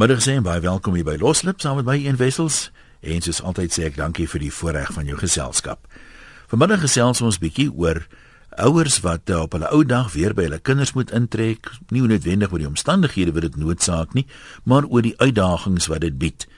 [0.00, 2.70] Middag sê en baie welkom hier by Loslip saam met my een wessels.
[3.04, 5.82] En soos altyd sê ek dankie vir die voorreg van jou geselskap.
[6.48, 8.00] Vanmiddag gesels ons bietjie oor
[8.64, 12.62] ouers wat op hulle ou dag weer by hulle kinders moet intrek, nie noodwendig oor
[12.64, 14.24] die omstandighede wat dit noodsaak nie,
[14.64, 16.48] maar oor die uitdagings wat dit bied.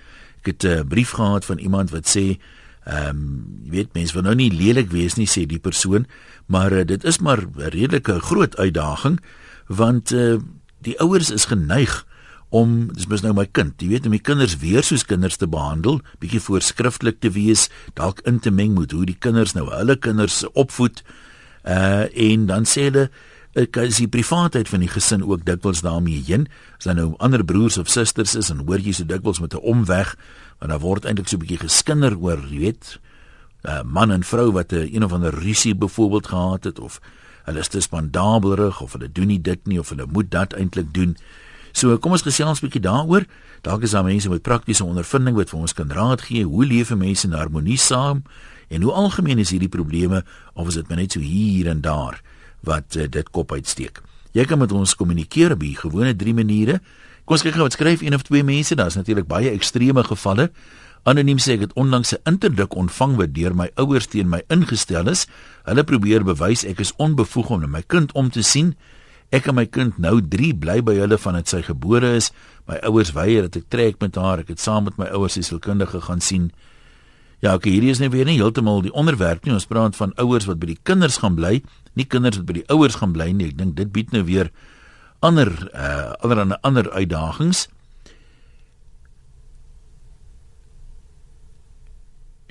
[0.44, 2.38] Ek het 'n brief gehad van iemand wat sê,
[2.86, 6.06] ehm, um, jy weet mense wil nou nie lelik wees nie sê die persoon,
[6.46, 9.18] maar uh, dit is maar 'n redelike groot uitdaging
[9.66, 10.38] want uh,
[10.78, 12.06] die ouers is geneig
[12.52, 15.48] om dis mos nou my kind, jy weet om die kinders weer soos kinders te
[15.48, 19.96] behandel, bietjie voorskrifklik te wees, dalk in te meng met hoe die kinders nou hulle
[19.96, 21.00] kinders opvoed.
[21.64, 23.08] Uh en dan sê hulle
[23.56, 26.46] is die privaatheid van die gesin ook dikwels daarmee heen.
[26.76, 29.64] As dan nou ander broers of susters is en hoor jy so dikwels met 'n
[29.64, 30.16] omweg,
[30.58, 32.98] want daar word eintlik so 'n bietjie geskinder oor, jy weet,
[33.64, 37.00] uh man en vrou wat 'n een, een of ander rusie byvoorbeeld gehad het of
[37.44, 40.92] hulle is te spandabelrig of hulle doen nie dit nie of hulle moet dat eintlik
[40.94, 41.16] doen.
[41.72, 43.24] So kom ons gesels 'n bietjie daaroor.
[43.62, 46.94] Dalk is daar mense met praktiese ondervinding wat vir ons kan raad gee hoe leef
[46.94, 48.22] mense in harmonie saam
[48.68, 50.24] en hoe algemeen is hierdie probleme
[50.54, 52.20] of is dit net so hier en daar
[52.60, 54.02] wat uh, dit kop uitsteek.
[54.32, 56.80] Jy kan met ons kommunikeer op die gewone drie maniere.
[57.24, 58.74] Kom ons kyk gou wat skryf een of twee mense.
[58.74, 60.50] Daar's natuurlik baie ekstreme gevalle.
[61.04, 65.08] Anoniem sê ek het onlangs 'n interdik ontvang wat deur my ouers teen my ingestel
[65.08, 65.26] is.
[65.64, 68.76] Hulle probeer bewys ek is onbevoeg om na my kind om te sien.
[69.32, 72.28] Ek en my kind nou 3 bly by hulle vandat sy gebore is.
[72.68, 74.44] My ouers weier dat ek trek met haar.
[74.44, 76.50] Ek het saam met my ouers die sielkundige gaan sien.
[77.42, 79.54] Ja, okay, hierdie is net weer nie heeltemal die onderwerp nie.
[79.56, 81.56] Ons praat van ouers wat by die kinders gaan bly,
[81.98, 83.48] nie kinders wat by die ouers gaan bly nie.
[83.50, 84.52] Ek dink dit bied nou weer
[85.24, 87.66] ander uh ander ander uitdagings.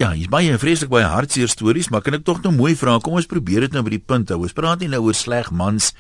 [0.02, 2.95] Ja, hier's baie vreeslik baie hartseer stories, maar kan ek tog nou mooi vra?
[3.00, 4.40] Kom ons probeer dit nou by die punt hou.
[4.42, 5.92] Ons praat nie nou oor sleg mans,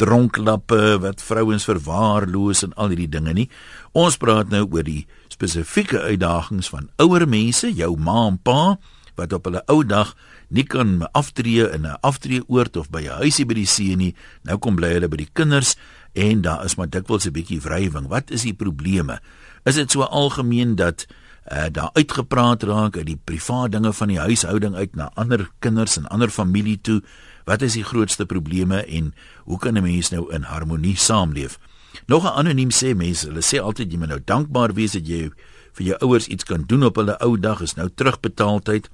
[0.00, 3.48] dronklappe wat vrouens verwaarloos en al hierdie dinge nie.
[3.92, 8.78] Ons praat nou oor die spesifieke uitdagings van ouer mense, jou ma en pa
[9.18, 10.14] wat op hulle ou dag
[10.48, 14.14] nie kan aftree in 'n aftreeoord of by 'n huisie by die see nie.
[14.44, 15.76] Nou kom bly hulle by die kinders
[16.14, 18.08] en daar is maar dikwels 'n bietjie wrywing.
[18.08, 19.20] Wat is die probleme?
[19.64, 21.06] Is dit so algemeen dat
[21.48, 25.96] uh, daar uitgepraat raak uit die privaat dinge van die huishouding uit na ander kinders
[25.96, 27.00] en ander familie toe.
[27.44, 29.14] Wat is die grootste probleme en
[29.44, 31.58] hoe kan 'n mens nou in harmonie saamleef?
[32.06, 35.30] Nog 'n anoniem sê mense, hulle sê altyd jy moet nou dankbaar wees dat jy
[35.72, 38.88] vir jou ouers iets kan doen op hulle ou dag is nou terugbetaaltyd.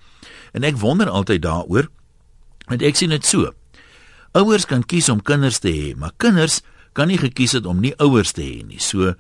[0.53, 1.89] En ek wonder altyd daaroor.
[2.67, 3.53] Want ek sien dit so.
[4.33, 7.95] Ouers kan kies om kinders te hê, maar kinders kan nie gekies het om nie
[7.97, 8.81] ouers te hê nie.
[8.81, 9.15] So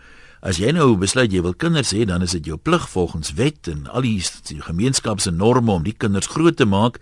[0.47, 3.67] As jy nou besluit jy wil kinders hê, dan is dit jou plig volgens wet
[3.67, 7.01] en al die, die gemeenskap se norme om die kinders groot te maak.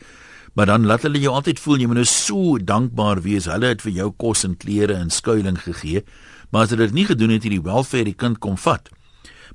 [0.57, 3.45] Maar dan laat hulle jou altyd voel jy moet nou so dankbaar wees.
[3.51, 6.07] Hulle het vir jou kos en klere en skuilings gegee.
[6.49, 8.89] Maar as hulle dit nie gedoen het, het die welfare die kind kom vat.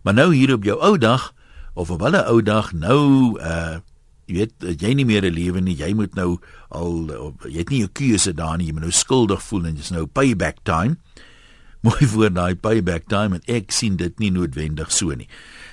[0.06, 1.32] Maar nou hier op jou ou dag
[1.74, 3.02] of op hulle ou dag nou
[3.42, 3.80] uh
[4.30, 5.74] jy weet jy nie meer 'n lewe nie.
[5.74, 6.38] Jy moet nou
[6.70, 7.10] al
[7.50, 8.68] jy het nie 'n keuse daar nie.
[8.68, 11.02] Jy moet nou skuldig voel en dis nou payback time
[11.88, 15.28] mooi voor daai payback time en ek sien dit nie noodwendig so nie.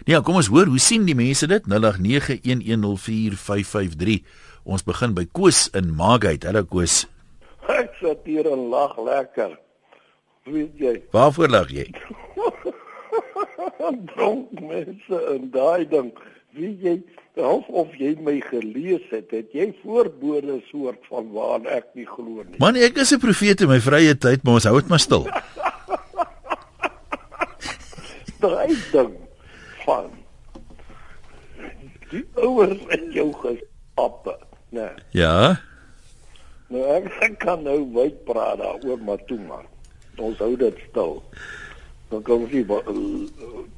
[0.07, 1.63] Ja, kom ons hoor, hoe sien die mense dit?
[1.67, 4.23] 0891104553.
[4.67, 6.45] Ons begin by Koos in Maagheid.
[6.47, 7.07] Hallo Koos.
[7.67, 9.59] Ek sit hier en lag lekker.
[10.47, 11.03] Weet jy?
[11.15, 11.91] Waarvoor lag jy?
[14.15, 16.11] Dronk mense en daai ding.
[16.55, 16.97] Weet jy,
[17.43, 22.47] of of jy my gelees het, het jy voorbode soort van waar ek nie glo
[22.47, 22.59] nie.
[22.63, 25.27] Man, ek is 'n profeet in my vrye tyd, maar ons hou dit maar stil.
[28.37, 29.15] stryding
[29.85, 30.11] van
[32.11, 34.37] die ouers in jou geskape,
[34.71, 34.93] né?
[34.93, 35.07] Nee.
[35.11, 35.57] Ja.
[36.71, 39.67] Nou ek, ek kan nou wyd praat daaroor maar toe maar.
[40.23, 41.21] Ons hou dit stil.
[42.11, 42.65] Dan kan ons nie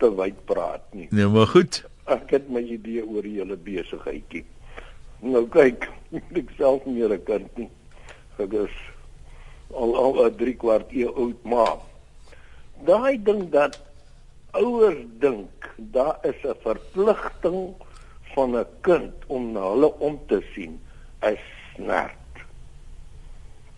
[0.00, 1.08] te wyd praat nie.
[1.10, 1.82] Nee, maar goed.
[2.08, 4.44] Ek het my idee oor die hele besigheidjie.
[5.24, 5.88] Nou kyk,
[6.40, 7.70] ek self meer 'n kind nie.
[8.38, 8.76] Ek is
[9.74, 11.76] al al 3 kwart eeu oud maar
[12.88, 13.76] daai ding dat
[14.56, 17.74] ouers dink daar is 'n verpligting
[18.34, 20.80] van 'n kind om na hulle om te sien
[21.20, 21.40] is
[21.74, 22.32] snert.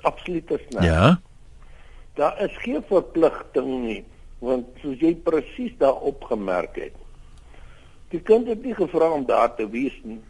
[0.01, 0.85] Absoluut snert.
[0.85, 1.21] Ja.
[2.15, 4.05] Daar is geen verpligting nie,
[4.39, 6.95] want soos jy presies daar opgemerk het.
[8.09, 10.21] Die kind het nie gevra om daar te wees nie.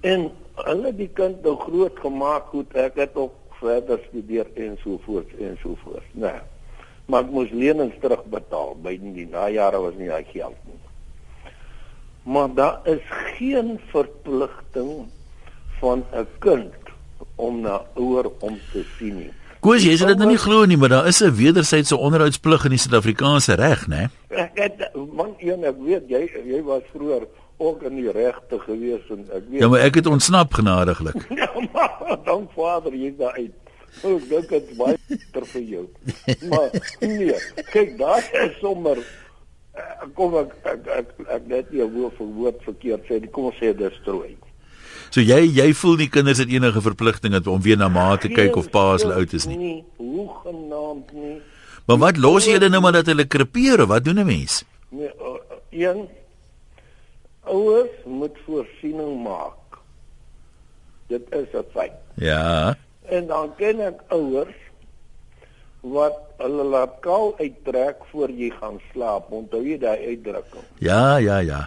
[0.00, 5.00] En hulle die kind nou groot gemaak, goed, ek het ook verder studeer en so
[5.04, 6.04] voort en so voort.
[6.12, 6.40] Nee
[7.06, 10.80] maar ek moes lenings terugbetaal by die najare was nie daai geld nie.
[12.26, 13.02] Maar daar is
[13.38, 15.06] geen verpligting
[15.80, 16.74] van 'n kind
[17.36, 19.32] om na ouer om te sien nie.
[19.60, 22.70] Koos, jy sê dit nou nie glo nie, maar daar is 'n wederwysige onderhoudsplig in
[22.70, 24.10] die Suid-Afrikaanse reg, né?
[24.28, 27.26] Ek het man een ek weet jy jy was vroeër
[27.56, 31.26] ook in die regte gewees en ek weet Ja, maar ek het ontsnap genadiglik.
[31.40, 33.52] Ja, maar dank Vader jy daar uit.
[34.04, 35.84] Ek dink dit baie beter vir jou.
[36.50, 37.36] Maar nee,
[37.72, 42.26] kyk, daar is sommer eh, kom ek ek ek, ek net nie 'n woord vir
[42.40, 43.32] woord verkeerd sê nie.
[43.32, 44.36] Kom ons sê destroy.
[45.10, 48.56] So jy jy voel die kinders het enige verpligting om weer na ma te kyk
[48.56, 49.56] of pa as hulle oud is nie.
[49.56, 51.40] Nee, hoe genaamd nie.
[51.86, 54.64] Maar wat los jy hulle nou maar dat hulle krepeer of wat doen 'n mens?
[54.90, 55.38] Nee, uh,
[55.70, 56.08] een
[57.46, 59.80] ouers moet voorsiening maak.
[61.08, 61.92] Dit is 'n feit.
[62.14, 62.76] Ja.
[63.08, 64.62] En dan ken ek ouers
[65.86, 69.30] wat hulle laat kaal uittrek voor jy gaan slaap.
[69.30, 70.66] Onthou jy daai uitdrukking?
[70.82, 71.66] Ja, ja, ja.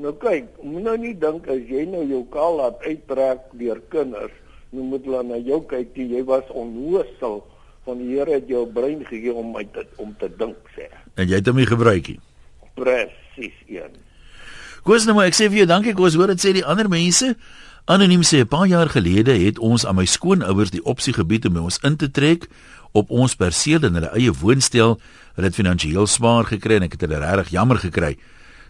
[0.00, 4.34] Nou kyk, moet nou nie dink as jy nou jou kaal laat uittrek deur kinders,
[4.72, 7.42] nou moet hulle na jou kyk, die, jy was onnoosel
[7.84, 10.88] van die Here het jou brein gegee om uit om te dink sê.
[11.18, 12.18] En jy het hom nie gebruik nie.
[12.78, 14.00] Presies een.
[14.82, 17.36] Koos nou maar ek sê vir jou dankie Koos, hoor dit sê die ander mense.
[17.86, 21.54] Anoniem sê 'n paar jaar gelede het ons aan my skoonouers die opsie gebied om
[21.54, 22.48] by ons in te trek
[22.92, 24.98] op ons perseel in hulle eie woonstel.
[25.34, 28.18] Hulle het finansiëel swaar gekry en ek het hulle regtig jammer gekry.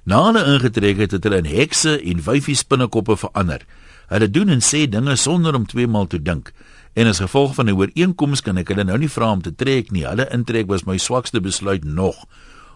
[0.05, 3.65] Na hulle ingetrek het, het hulle in hekse en wyfie spinnekoppe verander.
[4.09, 6.53] Hulle doen en sê dinge sonder om twee maal te dink.
[6.93, 9.91] En as gevolg van 'n ooreenkoms kan ek hulle nou nie vra om te trek
[9.91, 10.07] nie.
[10.07, 12.27] Hulle intrek was my swakste besluit nog.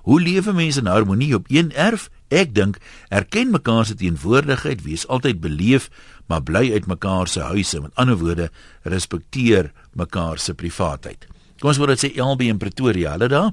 [0.03, 2.09] Hoe lewe mense in harmonie op een erf?
[2.29, 2.81] Ek dink
[3.15, 5.91] erken mekaar se teenwoordigheid, wees altyd beleef,
[6.27, 7.81] maar bly uit mekaar se huise.
[7.81, 8.51] Met ander woorde,
[8.83, 11.29] respekteer mekaar se privaatheid.
[11.61, 13.15] Kom ons hoor dit sê LB in Pretoria.
[13.15, 13.53] Hulle daar?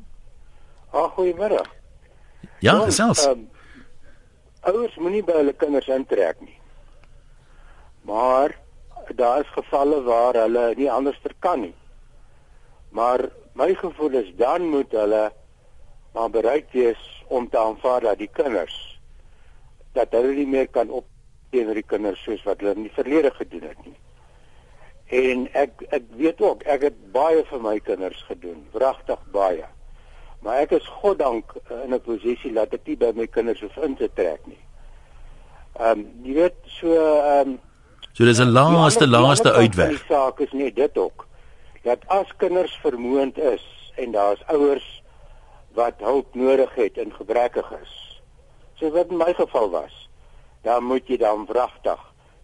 [0.93, 1.61] Ag, goeiemôre.
[2.65, 3.23] Ja, gesels.
[3.27, 3.47] Um,
[4.67, 6.57] ouers moenie by hulle kinders intrek nie.
[8.07, 8.57] Maar
[9.15, 11.75] daar is gevalle waar hulle nie anders kan nie.
[12.93, 15.31] Maar my gevoel is dan moet hulle
[16.13, 18.75] maar bereid wees om te aanvaar dat die kinders
[19.93, 21.05] dat hulle nie meer kan op
[21.53, 23.97] teenoor die kinders soos wat hulle in die verlede gedoen het nie.
[25.13, 29.67] En ek ek weet ook ek het baie vir my kinders gedoen, wragtig baie.
[30.43, 33.77] Maar ek is goddank uh, in 'n posisie dat ek nie by my kinders hoef
[33.77, 34.61] in te trek nie.
[35.79, 37.59] Ehm um, jy weet so ehm um,
[38.13, 39.89] So dis 'n laaste laaste uitweg.
[39.89, 41.27] Die saak is nie dit ook
[41.83, 43.63] dat as kinders vermoond is
[43.95, 45.02] en daar's ouers
[45.73, 47.93] wat hulp nodig het en gebrekkig is.
[48.79, 49.93] So wat in my geval was,
[50.63, 51.99] dan moet jy dan wragtig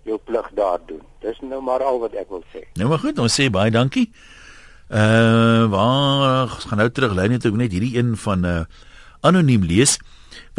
[0.08, 1.02] jou plig daar doen.
[1.22, 2.66] Dis nou maar al wat ek wil sê.
[2.80, 4.10] Nou maar goed, ons sê baie dankie.
[4.90, 8.64] Uh waar gaan nou terug lyn net ek net hierdie een van 'n uh,
[9.22, 10.00] anoniem lees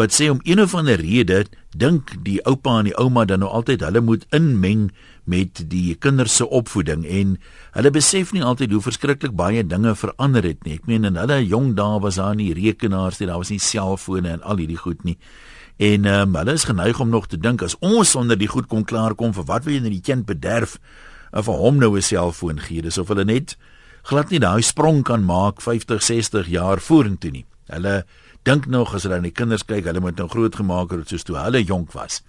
[0.01, 1.45] wat sê om een of ander rede
[1.77, 4.89] dink die oupa en die ouma dan nou altyd hulle moet inmeng
[5.31, 7.37] met die kinders se opvoeding en
[7.77, 10.79] hulle besef nie altyd hoe verskriklik baie dinge verander het nie.
[10.81, 14.33] Ek meen in hulle jong dae was daar nie rekenaars nie, daar was nie selfone
[14.39, 15.19] en al hierdie goed nie.
[15.81, 18.85] En um, hulle is geneig om nog te dink as ons sonder die goed kon
[18.85, 20.79] klaarkom vir wat wil jy net die kind bederf
[21.31, 22.83] of vir hom nou 'n selfoon gee.
[22.83, 23.57] Dis of hulle net
[24.03, 27.47] glad nie daai sprong kan maak 50, 60 jaar vorentoe nie.
[27.69, 28.05] Hulle
[28.43, 31.23] dink nog as hulle aan die kinders kyk, hulle moet nou groot gemaak het soos
[31.23, 32.23] toe hulle jonk was.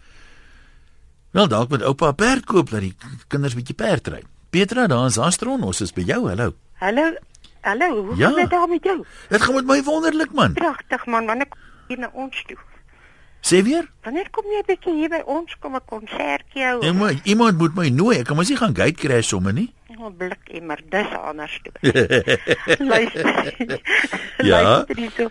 [1.32, 2.96] Wel dalk met oupa perd koop dat die
[3.32, 4.24] kinders bietjie perd ry.
[4.52, 6.28] Petra, daar is Astron, ons is by jou.
[6.28, 6.54] Hallo.
[6.82, 7.12] Hallo.
[7.62, 8.28] Hallo, hoe Ja.
[8.28, 9.06] gaan dit daar met jou?
[9.30, 10.54] Dit gaan met my wonderlik man.
[10.54, 12.58] Pragtig man, wanneer kom jy na ons toe?
[13.42, 13.88] Sê weer?
[14.04, 16.80] Wanneer kom jy bietjie hier by ons kom 'n konsertjie hou?
[16.82, 18.18] Nee, maar iemand moet my nooi.
[18.20, 19.74] Ek kan mos nie gaan gate crash sommer nie.
[20.00, 21.74] Oh, blik immer, dis anders toe.
[22.92, 23.56] Luister.
[24.44, 24.62] Ja?
[24.62, 25.30] Luister hierso.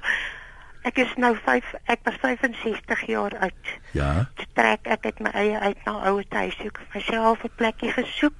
[0.89, 3.73] Ek is nou 5, ek was 65 jaar oud.
[3.93, 4.11] Ja.
[4.39, 8.37] Toe trek ek uit my eie uit na ouer huis soek myself 'n plekkie gesoek.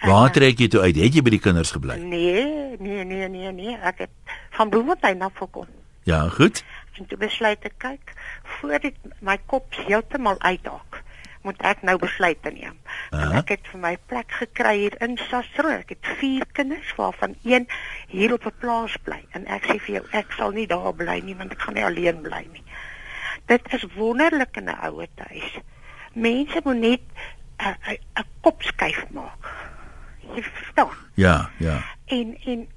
[0.00, 0.96] Waar En, trek jy toe uit?
[0.96, 1.96] Het jy by die kinders gebly?
[1.96, 3.76] Nee, nee, nee, nee, nee.
[3.80, 4.10] Ek het
[4.50, 5.66] van Bloemfontein af gekom.
[6.04, 6.64] Ja, goed.
[6.98, 10.89] En toe besluit ek kyk voor dit my kop heeltemal uithaak.
[11.42, 12.76] Moet ek nou besluite neem.
[13.10, 13.38] En Aha.
[13.40, 15.72] ek het vir my plek gekry hier in Sasro.
[15.72, 17.68] Ek het 4 kinders waarvan een
[18.08, 19.24] hier op 'n plaas bly.
[19.32, 21.84] En ek sê vir jou, ek sal nie daar bly nie want ek gaan nie
[21.84, 22.64] alleen bly nie.
[23.46, 25.58] Dit is wonderlik in 'n ouer huis.
[26.12, 27.00] Mense moet net
[27.58, 27.76] 'n
[28.16, 29.48] 'n kop skuif maak.
[30.34, 30.96] Jy verstaan?
[31.14, 31.84] Ja, ja.
[32.06, 32.68] En en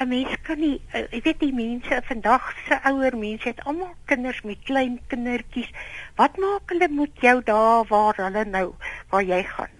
[0.00, 3.94] 'n mens kan nie eh, jy weet die mense vandag se ouer mense het almal
[4.06, 5.70] kinders met klein kindertjies.
[6.16, 8.74] Wat maak hulle met jou daar waar hulle nou
[9.10, 9.72] waar jy gaan?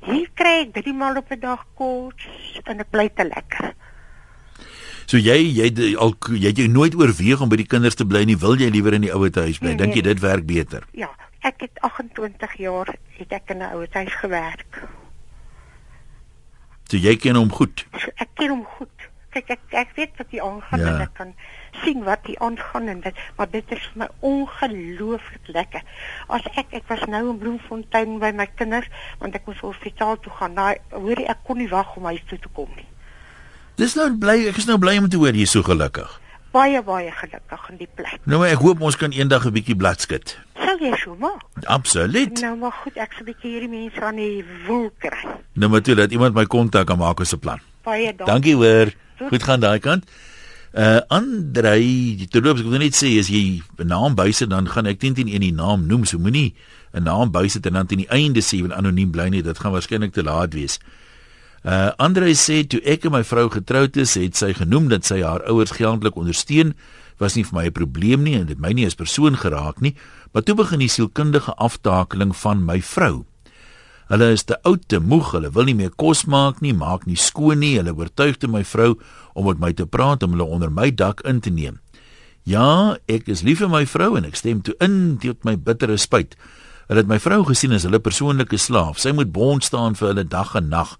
[0.00, 2.28] Hier kry ek drie maal op 'n dag kos
[2.64, 3.74] en ek bly te lekker.
[5.06, 8.24] So jy jy al jy het jy nooit oorweeg om by die kinders te bly
[8.24, 8.36] nie.
[8.38, 9.68] Wil jy liewer in die ouer huis bly?
[9.68, 10.14] Nee, Dink jy nee.
[10.14, 10.86] dit werk beter?
[10.92, 11.10] Ja,
[11.42, 14.82] ek het 28 jaar het ek in 'n ouer huis gewerk.
[16.90, 17.84] So jy ken hom goed.
[18.18, 18.88] Ek ken hom goed.
[19.30, 20.86] Kyk ek ek weet wat hier aangaan Ja.
[20.96, 21.28] en ek kan
[21.84, 25.82] sien wat hier aangaan en dit maar dit is vir my ongelooflik lekker.
[26.28, 28.88] As ek ek was nou in Bloemfontein by my kinders
[29.20, 30.54] want ek moes hospitaal toe gaan.
[30.58, 32.86] Nou hoor ek kon nie wag om huis toe te kom nie.
[33.78, 36.10] Dis nou bly ek is nou bly om te hoor jy is so gelukkig.
[36.50, 38.18] Baie baie gelukkig in die plek.
[38.26, 40.38] Nou maar ek hoop ons kan eendag 'n bietjie bladskit.
[40.58, 41.42] Sou jy so maak?
[41.64, 42.40] Absoluut.
[42.40, 45.22] Nou maar goed, ek sal 'n bietjie hierdie mense aan die woel kry.
[45.54, 47.60] Nou maar toe dat iemand my kontak kan maak as 'n plan.
[47.82, 48.26] Baie dankie.
[48.26, 48.92] Dankie hoor.
[49.28, 50.04] Goed gaan daai kant.
[50.72, 54.98] Uh Andrei, terloops ek wil net sê as jy 'n naam bysit dan gaan ek
[54.98, 56.04] teen teen een die naam noem.
[56.04, 56.54] So moenie
[56.94, 59.42] 'n naam bysit en dan teen die einde sê jy wil anoniem bly nie.
[59.42, 60.78] Dit gaan waarskynlik te laat wees.
[61.60, 65.20] Uh Andrei sê toe ek en my vrou getroud is, het sy genoem dat sy
[65.20, 66.72] haar ouers geldelik ondersteun.
[67.20, 69.94] Was nie vir my 'n probleem nie en dit my nie as persoon geraak nie,
[70.32, 73.26] maar toe begin die sielkundige aftakeling van my vrou.
[74.08, 77.16] Hulle is te oud, te moeg, hulle wil nie meer kos maak nie, maak nie
[77.16, 77.76] skoon nie.
[77.76, 78.98] Hulle oortuigde my vrou
[79.34, 81.78] om met my te praat om hulle onder my dak in te neem.
[82.42, 85.96] Ja, ek is lief vir my vrou en ek stem toe in tot my bittere
[85.96, 86.34] spyt.
[86.88, 88.98] Hulle het my vrou gesien as hulle persoonlike slaaf.
[88.98, 90.96] Sy moet bond staan vir hulle dag en nag.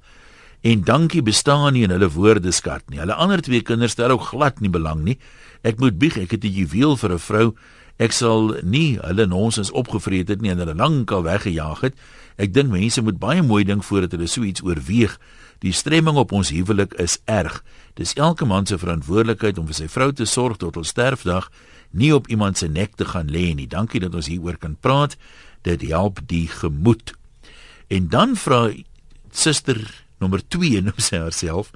[0.61, 3.01] En dankie bestaan nie in hulle woordeskat nie.
[3.01, 5.17] Hulle ander twee kinders stel ook glad nie belang nie.
[5.65, 7.55] Ek moet bieg, ek het 'n juweel vir 'n vrou.
[7.99, 11.95] Ek sal nie hulle nonsens opgevreet het nie en hulle lankal weggejaag het.
[12.37, 15.19] Ek dink mense moet baie mooi dink voordat hulle so iets oorweeg.
[15.61, 17.63] Die stremming op ons huwelik is erg.
[17.95, 21.51] Dis elke man se verantwoordelikheid om vir sy vrou te sorg tot hul sterfdag,
[21.91, 23.67] nie op iemand se nek te gaan lê nie.
[23.67, 25.17] Dankie dat ons hieroor kan praat.
[25.63, 27.13] Dit help die gemoed.
[27.89, 28.71] En dan vra
[29.31, 29.85] suster
[30.21, 31.73] nommer 2 noem sy haarself.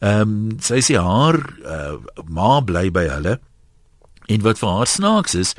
[0.00, 1.96] Ehm um, sy sê haar uh,
[2.28, 3.38] ma bly by hulle.
[4.28, 5.54] En wat vir haar snaaks is,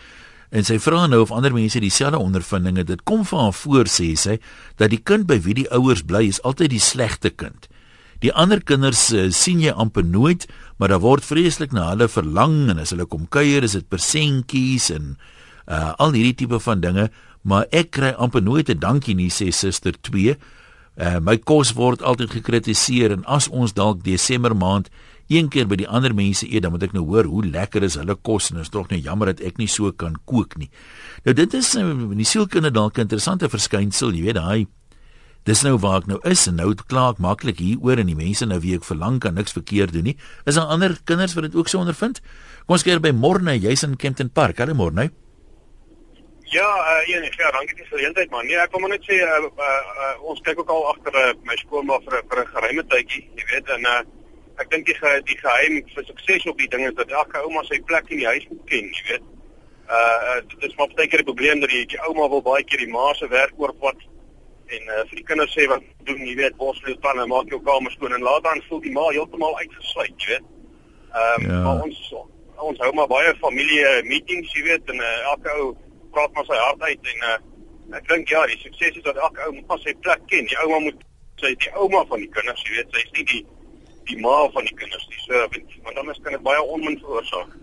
[0.49, 4.11] en sy vra nou of ander mense dieselfde ondervindinge, dit kom vir haar voor sê
[4.17, 4.37] sy
[4.79, 7.69] dat die kind by wie die ouers bly is altyd die slegte kind.
[8.23, 12.71] Die ander kinders uh, sien jy amper nooit, maar daar word vreeslik na hulle verlang
[12.73, 15.15] en as hulle kom kuier is dit persentjies en
[15.67, 17.09] uh, al hierdie tipe van dinge,
[17.45, 20.37] maar ek kry amper nooit 'n dankie nie sê suster 2.
[20.95, 24.89] Uh, my kos word altyd gekritiseer en as ons dalk Desember maand
[25.27, 27.97] een keer by die ander mense eet, dan moet ek nou hoor hoe lekker is
[27.99, 30.69] hulle kos en is tog net jammer dat ek nie so kan kook nie.
[31.25, 34.67] Nou dit is uh, in die sielkunde dalk 'n interessante verskynsel, jy weet daai
[35.45, 38.47] Dis nou waar ek nou is en nou klaar ek maklik hieroor en die mense
[38.49, 40.15] nou wie ek verlang kan niks verkeerd doen nie.
[40.49, 42.17] Is daar ander kinders wat dit ook so ondervind?
[42.65, 44.57] Kom ons kyk by Morne, jy's in Kempton Park.
[44.57, 45.11] Hallo Morne.
[46.47, 46.69] Ja,
[47.01, 48.45] uh, een, ja, dankie vir die geleentheid man.
[48.45, 49.69] Nee, ek wil maar net sê uh, uh,
[50.05, 53.45] uh, ons kyk ook al agter uh, my skoolma vir vir 'n geheime tydjie, jy
[53.51, 54.01] weet, en uh,
[54.61, 57.63] ek dink die ge, die geheim vir sukses op die ding is dat elke ouma
[57.65, 59.25] sy plek in die huis moet ken, jy weet.
[59.89, 62.63] Uh, uh dit is maar baie keer 'n probleem dat die, die ouma wil baie
[62.63, 64.05] keer die ma se werk oorvat
[64.69, 67.91] en uh, vir die kinders sê wat doen, jy weet, bosveld planne, maak jou kamer
[67.91, 70.47] skoon en later dan voel die ma heeltemal uitgesluit, jy weet.
[71.15, 71.59] Ehm um, ja.
[71.65, 72.13] maar ons
[72.55, 75.75] ons hou maar baie familie meetings, jy weet, en uh, elke ou
[76.15, 77.35] praat maar sy hart uit en uh,
[77.99, 80.47] ek dink ja, die sukses is dat elke ou moet sy plek ken.
[80.49, 81.03] Die ouma moet
[81.43, 83.43] sy die ouma van die kinders, jy weet, sy is nie die
[84.05, 85.21] die ma van die kinders nie.
[85.25, 85.45] So
[85.85, 87.53] want anders kan dit baie onmin veroorsaak.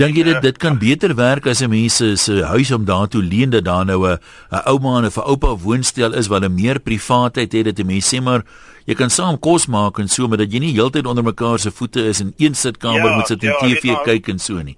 [0.00, 0.40] Dink jy dit Ja.
[0.40, 4.06] dit kan beter werk as 'n mens se huis om daartoe leen dat daar nou
[4.06, 4.18] 'n
[4.52, 7.86] 'n ouma en 'n vir oupa woonstel is waar hulle meer privaatheid het dat 'n
[7.86, 8.44] mens sê maar
[8.86, 11.70] jy kan saam kos maak en so maar dat jy nie heeltyd onder mekaar se
[11.70, 14.76] voete is in een sitkamer Ja, moet sit en ja, TV kyk en so nie.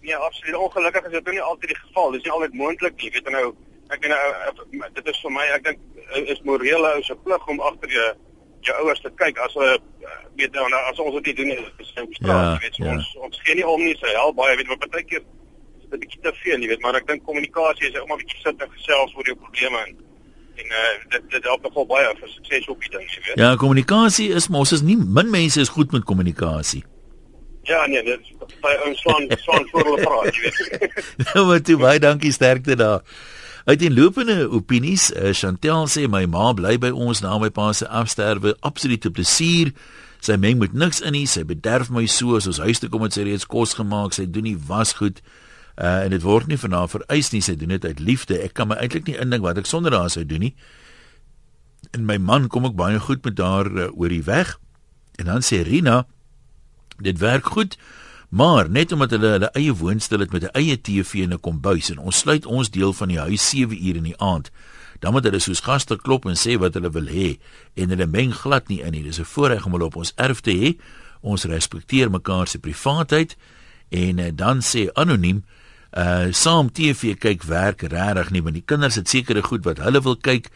[0.00, 0.56] Ja, absoluut.
[0.56, 2.10] Ongelukkig is dit nou nie altyd die geval.
[2.10, 3.10] Dis nie altyd moontlik nie.
[3.10, 3.54] Jy weet nou,
[3.94, 7.48] ek en uh, dit is vir my, ek dink uh, is morele ou se plig
[7.52, 8.10] om agter jou
[8.66, 11.58] jou ouers te kyk as hulle uh, weet nou as ons dit nie doen nie,
[11.80, 12.76] is dit Ja, straat, jy weet.
[12.76, 12.96] So ja.
[12.96, 15.96] Ons ons gee nie om nie, sy help baie, weet maar baie keer is dit
[15.96, 18.62] 'n bietjie te veel, jy weet, maar ek dink kommunikasie is om 'n bietjie sit
[18.62, 19.98] en gesels oor jou probleme en
[20.60, 23.38] en uh, dit dit help nogal baie vir sukses op die ding, jy weet.
[23.40, 26.84] Ja, kommunikasie is mos is nie min mense is goed met kommunikasie.
[27.70, 28.30] Ja, nee, dit
[28.64, 30.96] baie ons slaan slaan voor hulle praat, jy weet.
[31.30, 33.04] Nou maar toe baie dankie sterkte daar.
[33.68, 38.56] Uiteenlopende opinies, uh, Chantel sê my ma bly by ons na my pa se afsterwe,
[38.66, 39.70] absolute plesier.
[40.24, 43.06] Sy meng met niks in nie, sy bederf my so as ons huis toe kom
[43.06, 45.22] het sy reeds kos gemaak, sy doen nie was goed.
[45.80, 48.40] Uh, en dit word nie van haar vereis nie, sy doen dit uit liefde.
[48.42, 50.54] Ek kan my eintlik nie indink wat ek sonder haar sou doen nie.
[51.96, 54.56] En my man kom ook baie goed met haar uh, oor die weg.
[55.20, 56.02] En dan sê Rina,
[57.02, 57.78] dit werk goed.
[58.30, 61.90] Maar net omdat hulle hulle eie woonstel het met 'n eie TV en 'n kombuis
[61.90, 64.50] en ons sluit ons deel van die huis 7 uur in die aand,
[64.98, 67.38] dan moet hulle soos gaste klop en sê wat hulle wil hê
[67.74, 69.02] en hulle meng glad nie in nie.
[69.02, 70.78] Dis 'n voorreg om hulle op ons erf te hê.
[71.20, 73.36] Ons respekteer mekaar se privaatheid
[73.88, 75.44] en uh, dan sê anoniem
[75.98, 80.00] uh saam TV kyk werk regtig nie want die kinders het sekere goed wat hulle
[80.00, 80.48] wil kyk.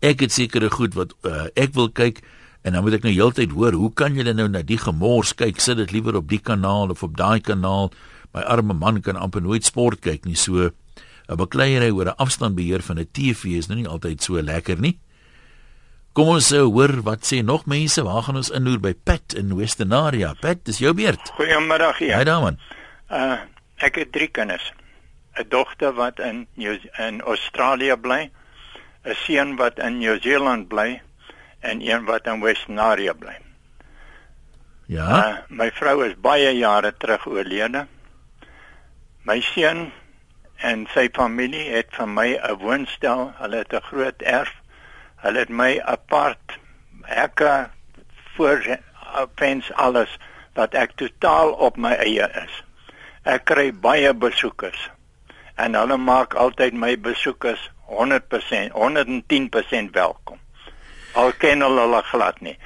[0.00, 2.22] Ek het sekere goed wat uh, ek wil kyk
[2.62, 5.60] En dan moet ek nou heeltyd hoor, hoe kan julle nou na die gemors kyk?
[5.64, 7.88] Sit dit liewer op die kanaal of op daai kanaal.
[8.36, 10.36] My arme man kan amper nooit sport kyk nie.
[10.36, 10.70] So
[11.30, 14.98] 'n bekleierery oor 'n afstandbeheer van 'n TV is nou nie altyd so lekker nie.
[16.12, 18.02] Kom ons uh, hoor wat sê nog mense.
[18.02, 20.34] Waar gaan ons inloer by Pat in Westernaria?
[20.40, 21.30] Pat, dis jou beurt.
[21.38, 22.16] Goeiemiddag hier.
[22.16, 22.58] Hi daar man.
[23.08, 23.38] Uh
[23.80, 24.72] ek het drie kinders.
[25.38, 28.30] 'n Dogter wat in New in Australië bly,
[29.04, 31.00] 'n seun wat in Nieu-Seeland bly
[31.60, 33.36] en een wat in Westernaria bly.
[34.90, 35.08] Ja.
[35.08, 37.86] Uh, my vrou is baie jare terug oorlede.
[39.22, 39.92] My seun
[40.56, 44.50] en sy familie het vir my 'n woonstel, hulle het 'n groot erf.
[45.22, 46.58] Hulle het my apart
[47.02, 47.70] hekke
[48.34, 48.78] voor
[49.34, 50.18] fens alles
[50.54, 52.64] wat ek totaal op my eie is.
[53.22, 54.90] Ek kry baie besoekers.
[55.54, 60.39] En hulle maak altyd my besoekers 100%, 110% welkom.
[61.14, 62.56] Al ken hulle hulle glad nie.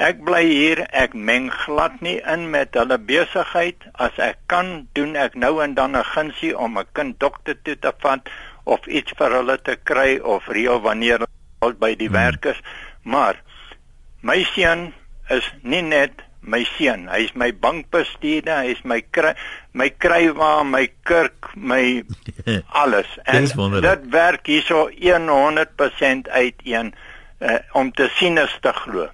[0.00, 3.84] Ek bly hier, ek meng glad nie in met hulle besigheid.
[4.00, 7.76] As ek kan, doen ek nou en dan 'n gunsie om 'n kind dokter toe
[7.76, 8.28] te vat
[8.64, 11.26] of iets vir hulle te kry of reël wanneer
[11.60, 12.16] hulle by die hmm.
[12.16, 12.60] werkers.
[13.02, 13.42] Maar
[14.22, 14.92] my seun
[15.28, 19.34] is nie net my seun, hy's my bankbestuurder, hy's my kry,
[19.72, 22.02] my krywa, my kurk, my
[22.82, 23.18] alles.
[23.24, 23.44] En
[23.80, 26.94] dit werk hierso 100% uit een
[27.40, 29.08] uh, om te sien is te glo.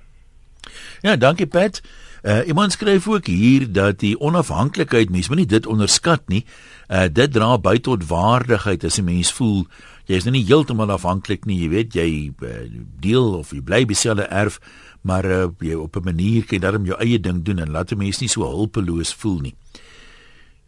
[1.00, 1.82] Ja, dankie Pat.
[2.22, 6.44] Uh, iemand skryf ook hier dat die onafhanklikheid mens moet nie dit onderskat nie.
[6.88, 9.66] Uh, dit dra by tot waardigheid as 'n mens voel
[10.06, 12.66] jy is nou nie heeltemal afhanklik nie, jy weet jy uh,
[13.02, 14.60] deel of jy bly beselde erf,
[15.06, 17.98] maar uh, jy op 'n manier kan darm jou eie ding doen en laat 'n
[17.98, 19.54] mens nie so hulpeloos voel nie.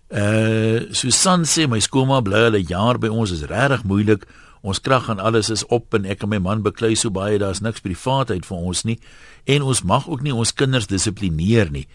[0.09, 4.27] Uh Susan sê my skoolma bly al 'n jaar by ons is regtig moeilik.
[4.63, 7.61] Ons krag en alles is op en ek en my man beklei so baie daar's
[7.63, 8.99] niks privaatheid vir ons nie
[9.47, 11.87] en ons mag ook nie ons kinders dissiplineer nie.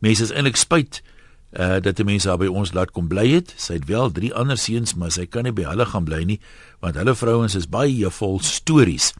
[0.00, 1.02] Mense is eintlik spyt
[1.50, 3.54] uh dat die mense daar by ons laat kom bly het.
[3.58, 6.38] Sy het wel drie ander seuns, maar sy kan nie by hulle gaan bly nie
[6.80, 9.12] want hulle vrouens is baie vol stories.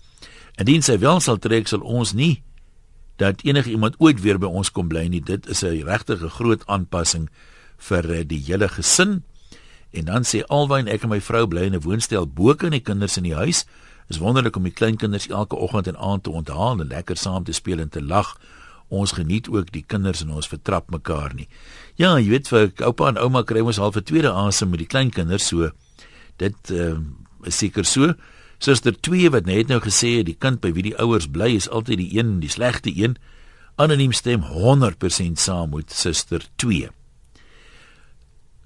[0.61, 2.43] Indien sy wel sal trek sal ons nie
[3.21, 5.21] dat enige iemand ooit weer by ons kom bly nie.
[5.21, 7.29] Dit is 'n regtig groot aanpassing
[7.77, 9.23] vir uh, die hele gesin.
[9.91, 12.81] En dan sê Alwyn ek en my vrou bly in 'n woonstel bo kan die
[12.81, 13.65] kinders in die huis.
[14.09, 17.53] Is wonderlik om die kleinkinders elke oggend en aand te onthaal en lekker saam te
[17.53, 18.39] speel en te lag.
[18.89, 21.49] Ons geniet ook die kinders en ons vertrap mekaar nie.
[21.95, 24.91] Ja, jy weet vir oupa en ouma kry ons al vir tweede asem met die
[24.91, 25.71] kleinkinders so.
[26.37, 26.99] Dit uh,
[27.45, 28.15] is seker so.
[28.59, 31.69] Suster 2 wat net nou gesê het die kind by wie die ouers bly is
[31.69, 33.17] altyd die een, die slegte een.
[33.77, 36.91] Anoniem stem 100% saam met suster 2.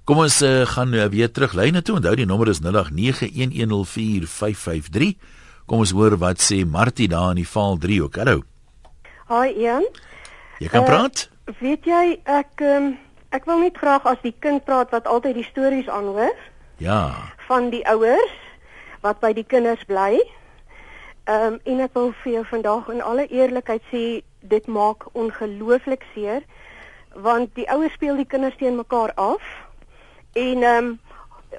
[0.04, 1.96] Kom ons uh, gaan uh, weer terug lyne toe.
[1.96, 2.66] Onthou die nommer is 0891104553.
[5.64, 8.16] Kom ons hoor wat sê Martie daar in die Val 3 ook.
[8.20, 8.44] Hallo.
[9.32, 9.86] Hi Ian.
[10.60, 11.32] Jy kan uh, praat?
[11.56, 13.00] Weet jy ek um,
[13.32, 16.36] ek wil net graag as die kind praat wat altyd die stories aanhoor.
[16.84, 17.32] Ja.
[17.48, 18.36] Van die ouers
[19.00, 20.20] wat by die kinders bly.
[21.24, 26.04] Ehm um, en ek wil vir jou vandag in alle eerlikheid sê dit maak ongelooflik
[26.12, 26.44] seer
[27.16, 29.40] want die ouers speel die kinders teen mekaar af
[30.34, 31.00] En ehm um,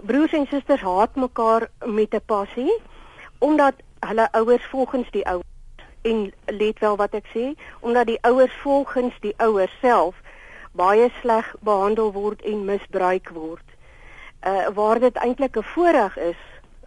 [0.03, 2.81] broers en susters haat mekaar met 'n passie
[3.37, 5.43] omdat hulle ouers volgens die ouers
[6.01, 7.45] en let wel wat ek sê,
[7.79, 10.15] omdat die ouers volgens die ouers self
[10.71, 13.67] baie sleg behandel word en misbruik word.
[14.43, 16.41] Uh waar dit eintlik 'n voorreg is,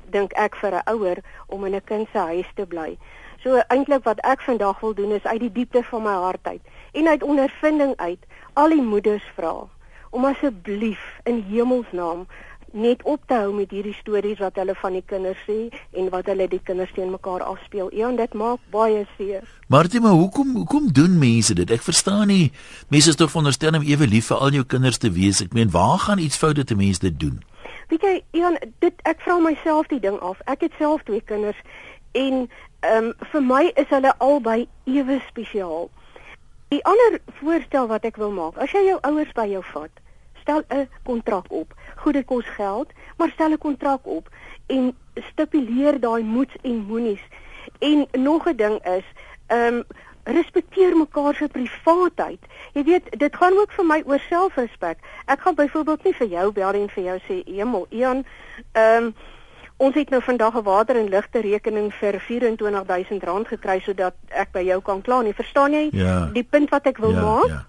[0.04, 2.98] dink ek vir 'n ouer om in 'n kind se huis te bly.
[3.42, 6.62] So eintlik wat ek vandag wil doen is uit die diepte van my hart uit
[6.92, 8.22] en uit ondervinding uit
[8.52, 9.68] al die moeders vra
[10.10, 12.26] om asseblief in hemelsnaam
[12.72, 15.56] net op te hou met hierdie stories wat hulle van die kinders sê
[15.96, 17.88] en wat hulle die kinders teen mekaar afspeel.
[17.96, 19.46] Ja, dit maak baie seer.
[19.68, 21.70] Martie, maar hoekom hoekom doen mense dit?
[21.70, 22.52] Ek verstaan nie.
[22.92, 25.40] Mense is tog veronderstel om ewe lief vir al jou kinders te wees.
[25.44, 27.40] Ek meen, waar gaan iets fout dat mense dit doen?
[27.88, 30.40] Weet jy, Ian, dit ek vra myself die ding af.
[30.44, 31.60] Ek het self twee kinders
[32.12, 32.48] en
[32.80, 35.88] ehm um, vir my is hulle albei ewe spesiaal.
[36.68, 40.02] Die ander voorstel wat ek wil maak, as jy jou ouers by jou vat,
[40.42, 41.72] stel 'n kontrak op.
[41.96, 44.28] Goed dit kos geld, maar stel 'n kontrak op
[44.66, 44.96] en
[45.30, 47.24] stipuleer daai moets en moenies.
[47.78, 49.04] En nog 'n ding is,
[49.46, 49.84] ehm um,
[50.24, 52.40] respekteer mekaar se privaatheid.
[52.72, 54.98] Jy weet, dit gaan ook vir my oor selfrespek.
[55.24, 58.24] Ek gaan byvoorbeeld nie vir jou bel en vir jou sê, "Emel, Ian,
[58.72, 59.14] ehm um,
[59.78, 64.62] Ons het nou vandag 'n water en ligte rekening vir R24000 gekry sodat ek by
[64.66, 65.34] jou kan kla nie.
[65.34, 66.30] Verstaan jy ja.
[66.32, 67.48] die punt wat ek wil ja, maak?
[67.48, 67.66] Ja.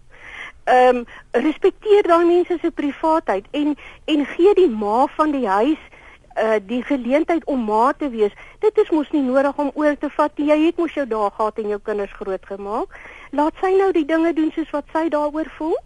[0.64, 5.78] Ehm um, respekteer daai mense se privaatheid en en gee die ma van die huis
[6.38, 8.32] uh die geleentheid om ma te wees.
[8.60, 10.32] Dit is mos nie nodig om oor te vat.
[10.36, 13.00] Jy het mos jou dae gehad en jou kinders grootgemaak.
[13.32, 15.78] Laat sy nou die dinge doen soos wat sy daaroor voel.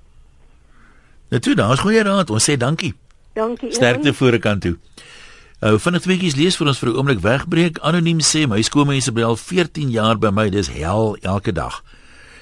[1.30, 2.30] Natuurlik, daar's goeie raad.
[2.30, 2.94] Ons sê dankie.
[3.34, 3.72] Dankie.
[3.74, 4.78] Sterkte voor kant toe.
[5.64, 7.78] Nou, vinnig tweeetjies lees vir ons vir 'n oomblik wegbreek.
[7.88, 10.50] Anoniem sê my skoolmense bly al 14 jaar by my.
[10.50, 11.82] Dis hel elke dag.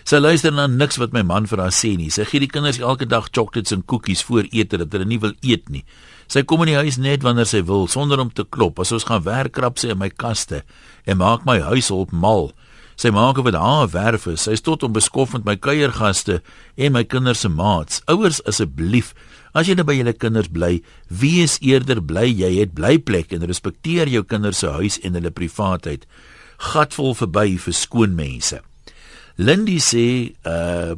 [0.03, 2.09] Sy luister na niks wat my man vir haar sê nie.
[2.09, 5.33] Sy gee die kinders elke dag chocolates en koekies voor ete dat hulle nie wil
[5.41, 5.85] eet nie.
[6.27, 8.79] Sy kom in die huis net wanneer sy wil sonder om te klop.
[8.79, 10.63] As ons gaan werk krap sy in my kaste
[11.05, 12.51] en maak my huishulp mal.
[12.95, 14.41] Sy maak of dit haar werf is.
[14.41, 16.41] Sy is tot onbeskof met my kuiergaste
[16.75, 18.01] en my kinders se maats.
[18.07, 19.13] Ouers asseblief
[19.53, 24.07] As jy by julle kinders bly, wie is eerder bly jy het blyplek en respekteer
[24.07, 26.05] jou kinders se huis en hulle privaatheid.
[26.71, 28.61] Gatvol verby vir skoon mense.
[29.37, 30.05] Lindy sê
[30.47, 30.95] uh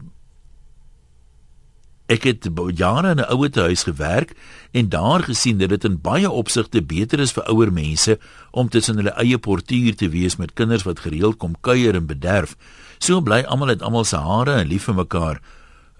[2.13, 2.45] ek het
[2.77, 4.35] jare in 'n ouer huis gewerk
[4.71, 8.19] en daar gesien dat dit in baie opsigte beter is vir ouer mense
[8.51, 12.55] om tussen hulle eie portuier te wees met kinders wat gereeld kom kuier en bederf.
[12.99, 15.41] So bly almal uit almal se hare en lief vir mekaar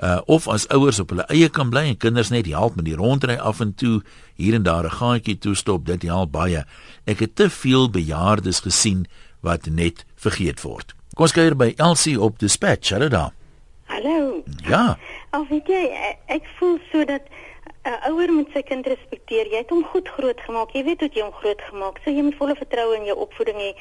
[0.03, 2.97] uh of as ouers op hulle eie kan bly en kinders net help met die
[2.99, 4.01] rondry af en toe
[4.35, 6.65] hier en daar 'n gaatjie toestop dit help baie.
[7.05, 9.07] Ek het te veel bejaardes gesien
[9.41, 10.95] wat net vergeet word.
[11.15, 12.89] Kom ons kyk by Elsie op dispatch.
[12.89, 13.31] Hallo daar.
[13.85, 14.43] Hallo.
[14.67, 14.97] Ja.
[15.31, 15.83] Of weet jy
[16.27, 17.21] ek voel so dat
[17.83, 19.47] 'n uh, ouer moet sy kind respekteer.
[19.51, 22.55] Jy het hom goed grootgemaak jy weet hoe jy hom grootgemaak so jy moet volle
[22.55, 23.71] vertroue in jou opvoeding hê.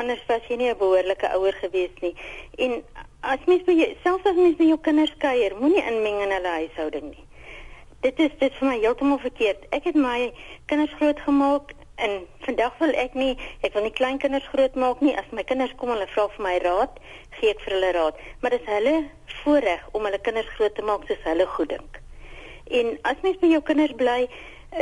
[0.00, 2.14] Anders was jy nie 'n behoorlike ouer gewees nie.
[2.58, 2.82] En
[3.20, 7.10] as mens by selfs as mens by jou kinders kuier, moenie inmeng in hulle huishouding
[7.10, 7.24] nie.
[8.00, 9.66] Dit is dit vir my heeltemal verkeerd.
[9.76, 10.32] Ek het my
[10.72, 13.34] kinders grootgemaak en vandag wil ek nie
[13.66, 15.12] ek wil nie kleinkinders grootmaak nie.
[15.20, 16.96] As my kinders kom hulle vra vir my raad,
[17.36, 18.94] gee ek vir hulle raad, maar dit is hulle
[19.42, 22.00] voorreg om hulle kinders groot te maak soos hulle goeddink.
[22.80, 24.20] En as mens by jou kinders bly,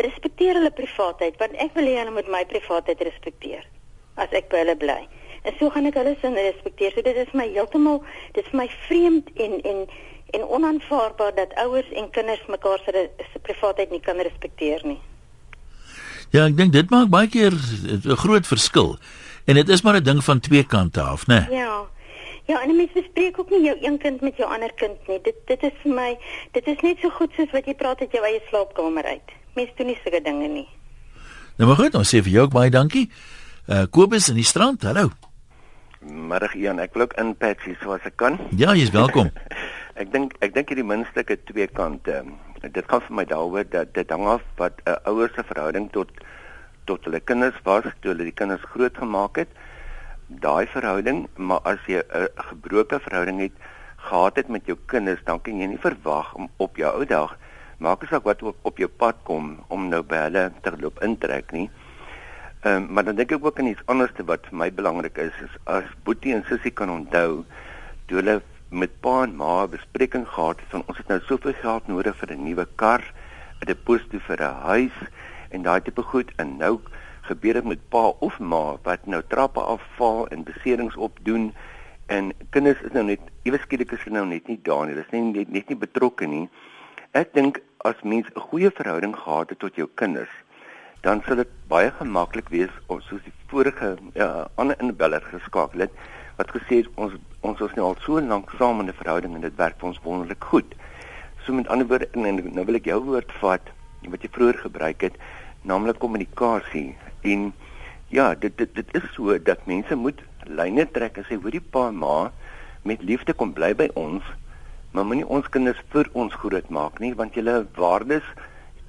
[0.06, 3.66] respekteer hulle privaatheid want ek wil hê hulle moet my privaatheid respekteer
[4.22, 5.00] as ek by hulle bly.
[5.42, 6.92] En so gaan ek hulle sin respekteer.
[6.94, 9.84] So dit is my heeltemal dit is my vreemd en en
[10.30, 15.00] en onaanvaarbaar dat ouers en kinders mekaar se se privaatheid nie kan respekteer nie.
[16.30, 18.98] Ja, ek dink dit maak baie keer 'n groot verskil.
[19.48, 21.46] En dit is maar 'n ding van twee kante af, né?
[21.48, 21.58] Nee?
[21.58, 21.86] Ja.
[22.48, 25.20] Ja, en mens bespreek ook nie jou een kind met jou ander kind nie.
[25.22, 26.18] Dit dit is vir my
[26.52, 29.28] dit is net so goed soos wat jy praat uit jou eie slaapkamer uit.
[29.54, 30.68] Mens doen nie sulke dinge nie.
[31.56, 33.10] Nou maar goed, ons sê vir jou ook baie dankie.
[33.68, 34.82] Uh Kobus in die strand.
[34.82, 35.10] Hallo.
[36.00, 38.36] Middag Ian, ek wil ook inpatsie soos ek kan.
[38.54, 39.32] Ja, jy's welkom.
[40.00, 42.20] ek dink ek dink hierdie muntstuk het twee kante.
[42.62, 45.90] Dit gaan vir my daaroor dat dit hang af wat 'n uh, ouer se verhouding
[45.90, 46.12] tot
[46.86, 49.50] tot hulle kinders was toe hulle die kinders grootgemaak het.
[50.28, 53.56] Daai verhouding, maar as jy 'n uh, gebroke verhouding het
[53.96, 57.34] gehad het met jou kinders, dan kan jy nie verwag om op jou ou dag
[57.78, 61.52] maak as wat op, op jou pad kom om nou by hulle te loop intrek
[61.52, 61.70] nie.
[62.62, 65.34] Ehm um, maar dan dink ek ook aan iets anders wat vir my belangrik is,
[65.44, 67.44] is as Boetie en Sissie kan onthou
[68.10, 71.54] toe hulle met pa en ma 'n bespreking gehad het van ons het nou soveel
[71.60, 73.04] geld nodig vir 'n nuwe kar,
[73.62, 74.96] 'n deposito vir 'n huis
[75.50, 76.80] en daai tipe goed en nou
[77.20, 81.54] gebeur dit met pa of ma wat nou trappe afval en beserings opdoen
[82.06, 84.94] en kinders is nou net ewe skielik is hulle nou net nie daar nie.
[84.94, 86.48] Hulle is nie net, net nie betrokke nie.
[87.12, 90.34] Ek dink as mens 'n goeie verhouding gehad het tot jou kinders
[91.06, 95.94] dan sal dit baie gemaklik wees om soos die vorige uh, ander inbeller geskakel het
[96.38, 97.14] wat gesê het ons
[97.46, 100.00] ons is nou al so lank saam in 'n verhouding en dit werk vir ons
[100.02, 100.74] wonderlik goed.
[101.44, 103.70] So met ander woorde en, en nou wil ek jou woord vat
[104.02, 105.14] wat jy vroeër gebruik het,
[105.62, 106.96] naamlik kommunikasie.
[107.22, 107.52] En
[108.08, 111.60] ja, dit dit dit is so dat mense moet lyne trek en sê hoor die
[111.60, 112.32] pa en ma
[112.82, 114.22] met liefde kom bly by ons,
[114.92, 118.24] maar moenie ons kinders vir ons groot maak nie want julle waardes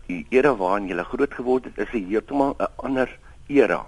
[0.10, 3.10] die era waarin jy groot geword het is 'n heeltemal 'n ander
[3.48, 3.86] era.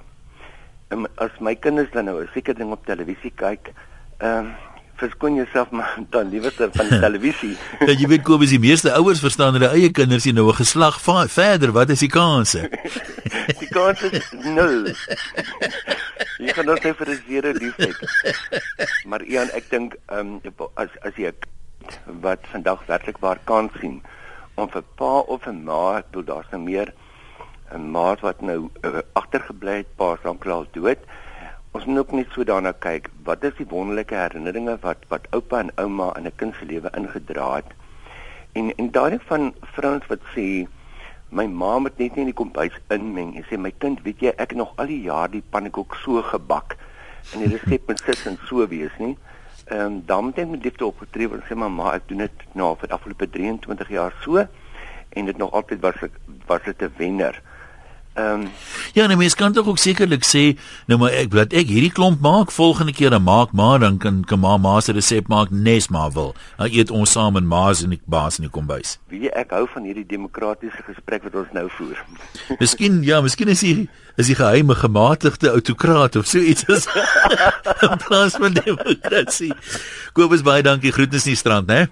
[0.90, 3.74] En as my kinders dan nou 'n seker ding op televisie kyk,
[4.20, 4.54] ehm uh,
[5.02, 7.58] verskoon jouself maar dan liewerste van die televisie.
[7.88, 11.02] ja, jy weet Kobus, die meeste ouers verstaan hulle eie kinders nie nou 'n geslag
[11.02, 12.70] verder, wat is die kanse?
[13.60, 14.94] die kanse is nul.
[16.38, 17.98] jy gaan net vir 'n zero liefheid.
[19.06, 21.34] Maar Ian, ek dink ehm um, as as jy
[22.22, 24.02] wat vandag werklik waar kan sien
[24.56, 26.94] om vir pa of 'n ma, ek bedoel daar's nou meer
[27.74, 31.00] 'n ma wat nou uh, agtergebly het, pa is dan klaar dood.
[31.72, 35.60] Ons moet ook net so daarna kyk, wat is die wonderlike herinneringe wat wat oupa
[35.60, 37.72] en ouma in 'n kind se lewe ingedra het?
[38.54, 40.68] En en daardie van vrouens wat sê
[41.30, 44.34] my ma moet net nie in die kombuis inmeng en sê my kind, weet jy,
[44.36, 46.76] ek het nog al die jaar die pannekoek so gebak
[47.34, 49.18] en die resep moet sit en so wees nie
[49.72, 52.74] ehm um, dan het ek met liefde opgetree en sê mamma ek doen dit nou
[52.80, 56.18] vir die afgelope 23 jaar so en dit nog altyd was ek
[56.50, 57.42] was dit 'n wenner.
[58.14, 58.50] Ehm um,
[58.94, 60.58] Ja, nou mens kan tog ook sekerlik sê,
[60.92, 64.24] nou maar ek wat ek hierdie klomp maak, volgende keer dan maak maar dan kan
[64.28, 66.34] kan ma ma se resep maak nes maar wil.
[66.58, 68.98] Dan eet ons saam in ma se en die baas in die kombuis.
[69.08, 72.04] Wie ek hou van hierdie demokratiese gesprek wat ons nou voer.
[72.62, 73.88] Miskien ja, miskien is hy
[74.20, 76.90] is hy geheime gematigde autokraat of so iets is.
[77.88, 79.54] in plaas van demokrasie.
[80.12, 80.92] Kobus baie dankie.
[80.92, 81.88] Groetnis in die strand, né?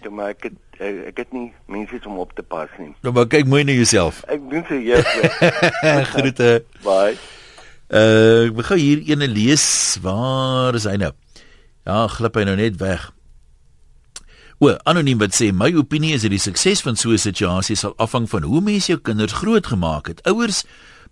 [0.00, 2.94] Ja, maar ek het, ek het nie mense om op te pas nie.
[3.04, 4.22] Nou maar kyk mooi na jouself.
[4.32, 5.02] Ek doen se ja.
[6.14, 6.64] Groete.
[6.84, 7.18] Bye.
[7.90, 9.64] Uh ek begin hier ene lees.
[10.02, 11.12] Waar is hy nou?
[11.84, 13.10] Ja, glip hy nou net weg.
[14.60, 17.94] O, anoniem wat sê my opinie is dat die sukses van so 'n situasie sal
[17.96, 20.20] afhang van hoe mense jou kinders grootgemaak het.
[20.28, 20.64] Ouers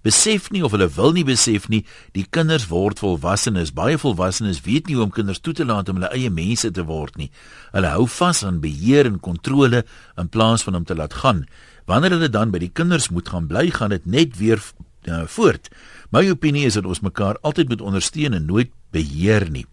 [0.07, 1.83] besef nie of hulle wil nie besef nie,
[2.17, 3.73] die kinders word volwassenes.
[3.75, 6.85] Baie volwassenes weet nie hoe om kinders toe te laat om hulle eie mense te
[6.89, 7.31] word nie.
[7.75, 9.85] Hulle hou vas aan beheer en kontrole
[10.19, 11.47] in plaas van om te laat gaan.
[11.89, 14.61] Wanneer hulle dan by die kinders moet gaan bly, gaan dit net weer
[15.09, 15.71] uh, voort.
[16.13, 19.67] My opinie is dat ons mekaar altyd moet ondersteun en nooit beheer nie.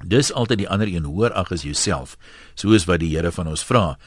[0.00, 2.16] Dis altyd die ander een hoor ag as jouself,
[2.54, 3.98] soos wat die Here van ons vra.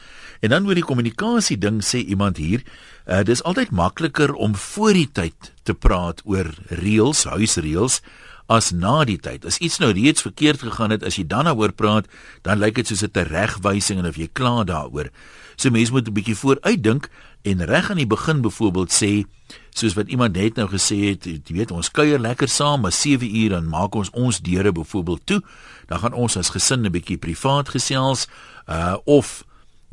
[0.42, 2.64] En dan oor die kommunikasie ding sê iemand hier,
[3.06, 8.00] uh, dis altyd makliker om voor die tyd te praat oor reëls, huisreëls
[8.46, 9.44] as na die tyd.
[9.48, 12.08] As iets nou reeds verkeerd gegaan het, as jy dan daaroor praat,
[12.42, 15.10] dan lyk dit soos 'n teregwysing en of jy kla daaroor.
[15.56, 17.08] So mense moet 'n bietjie vooruitdink
[17.42, 19.24] en reg aan die begin byvoorbeeld sê
[19.70, 23.36] soos wat iemand net nou gesê het, jy weet ons kuier lekker saam, maar 7
[23.36, 25.42] uur dan maak ons ons deure byvoorbeeld toe.
[25.86, 28.26] Dan gaan ons as gesin 'n bietjie privaat gesels
[28.68, 29.44] uh of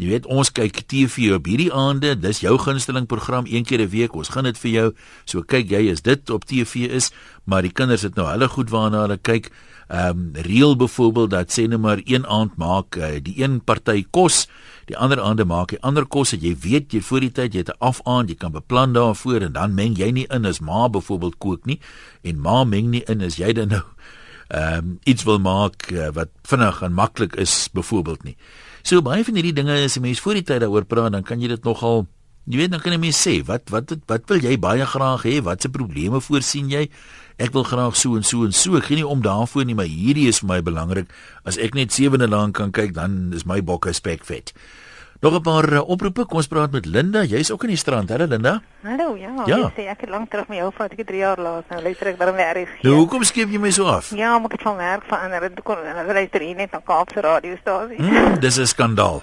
[0.02, 3.90] Jy weet ons kyk TV op hierdie aande, dis jou gunsteling program een keer 'n
[3.90, 4.16] week.
[4.16, 4.94] Ons gaan dit vir jou.
[5.26, 7.12] So kyk jy as dit op TV is,
[7.46, 9.52] maar die kinders het nou hulle goed waarna hulle kyk.
[9.90, 14.06] Ehm um, reël byvoorbeeld dat sê net maar een aand maak uh, die een party
[14.10, 14.48] kos,
[14.86, 16.32] die ander aande maak die ander kos.
[16.32, 19.54] Jy weet jy voor die tyd jy het 'n afaand, jy kan beplan daarvoor en
[19.54, 21.80] dan meng jy nie in as ma byvoorbeeld kook nie
[22.24, 23.84] en ma meng nie in as jy dan nou
[24.48, 28.38] ehm um, iets wil maak uh, wat vinnig en maklik is byvoorbeeld nie.
[28.84, 31.42] So baie van hierdie dinge as 'n mens voor die tyd daaroor praat, dan kan
[31.42, 32.08] jy dit nogal
[32.50, 35.42] jy weet dan kan jy mens sê, wat wat wat wil jy baie graag hê?
[35.42, 36.90] Watse probleme voorsien jy?
[37.38, 38.78] Ek wil graag so en so en so.
[38.78, 41.10] Ek gee nie om daarvoor nie, maar hierdie is vir my belangrik.
[41.46, 44.54] As ek net sewende lank kan kyk, dan is my bokke spekvet.
[45.22, 46.26] Nog 'n paar uh, oproepe.
[46.26, 47.22] Kom ons praat met Linda.
[47.24, 48.62] Jy's ook in die strand, hè, Linda?
[48.82, 49.30] Hallo, ja.
[49.46, 49.58] Ja.
[49.68, 51.64] Ek sê ek het lank terug met jou vat ek 3 jaar laas.
[51.70, 52.70] Nou luister ek daarom weer reg.
[52.82, 54.10] Nou, hoekom skep jy my so af?
[54.18, 55.44] Ja, maar ek het van werk verander.
[55.44, 57.98] Ek kon hulle luister hier net na Kaapse radiostasie.
[58.02, 59.22] Hmm, dis 'n skandaal.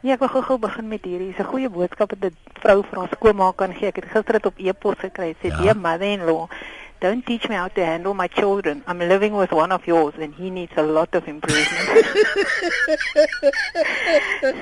[0.00, 1.28] Nee, ek wil gou-gou begin met hierdie.
[1.36, 3.88] Dis 'n goeie boodskap wat 'n vrou vir haar skoonmaak kan gee.
[3.88, 5.34] Ek het gister dit op e-pos gekry.
[5.42, 5.56] Sê, Ja.
[5.60, 6.48] "Dear mother-in-law,
[6.98, 8.82] don't teach me how to handle my children.
[8.86, 12.06] I'm living with one of yours and he needs a lot of improvement."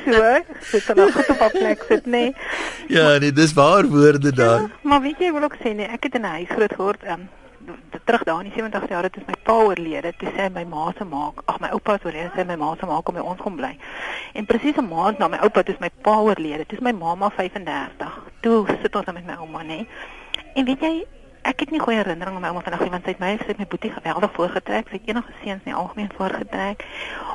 [0.13, 2.35] so, sit dan goed op 'n plek sit, nee.
[2.89, 4.61] Ja, nee, dis waar woorde daar.
[4.61, 6.75] Ja, maar weet jy, ek wil ook sê nee, ek het in 'n huis groot
[6.75, 7.03] geword.
[7.09, 7.29] Um,
[8.05, 10.13] terug daar in die 70 jaar het is my pa oorlede.
[10.17, 12.87] Toe sê my ma se maak, ag my oupa het oorlede, sê my ma se
[12.87, 13.73] maak om by ons kom bly.
[14.33, 16.67] En presies 'n maand na my oupa het my pa oorlede.
[16.67, 18.21] Toe is my mamma 35.
[18.41, 19.87] Toe sit ons dan met my ouma, nê.
[20.55, 21.07] En weet jy,
[21.45, 23.59] ek het nie goeie herinneringe aan my ouma vandag nie want sy het my het
[23.61, 24.89] my boetie geweldig voorgetrek.
[24.89, 26.85] Sy het enige seuns nie algemeen voorgetrek.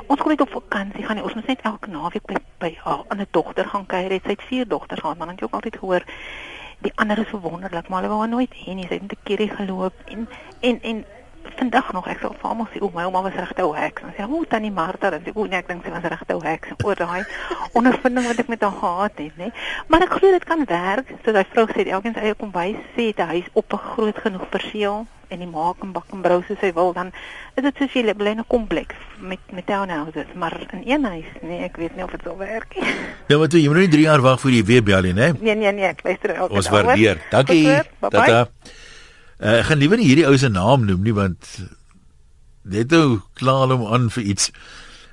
[0.06, 1.20] Ons kon net op vakansie gaan.
[1.20, 1.24] nie.
[1.24, 4.16] Ons moes net elke naweek by by haar ander dogter gaan kuier.
[4.24, 6.04] Sy het vier dogters gehad, maar dan het jy ook altyd gehoor
[6.80, 8.86] die ander is so wonderlik, maar hulle wou haar nooit hê nie.
[8.88, 10.28] Sy het net 'n keerie geloop en
[10.60, 11.04] en en
[11.56, 14.02] vandag nog ek sal vir almal sê o my ouma was regte ou heks.
[14.02, 16.42] Dan sê o tannie Martha, dan sê o nee ek dink sy was regte ou
[16.44, 16.74] heks.
[16.84, 17.22] Oor daai
[17.78, 19.52] ondervinding wat ek met haar gehad het, nê.
[19.88, 21.14] Maar ek glo dit kan werk.
[21.24, 24.18] So daai vrou sê elkeen se eie kombuis sê het 'n huis op 'n groot
[24.18, 27.12] genoeg perseel en die maak en bak en brou soos hy wil, dan
[27.54, 31.30] is dit soos jy bly in 'n kompleks met met townhouses, maar in een huis,
[31.42, 32.88] nee, ek weet nie of dit sal werk nie.
[33.28, 35.32] Ja, maar toe, jy moet nie 3 jaar wag vir die weer bel nie, né?
[35.40, 36.84] Nee nee nee, ek luister elke Ons dag, hoor.
[36.84, 37.18] waardeer.
[37.30, 37.82] Dankie.
[38.00, 38.48] Tata.
[39.40, 41.48] Uh, ek gaan liewer nie hierdie ou se naam noem nie want
[42.68, 44.50] net nou klaar hom aan vir iets.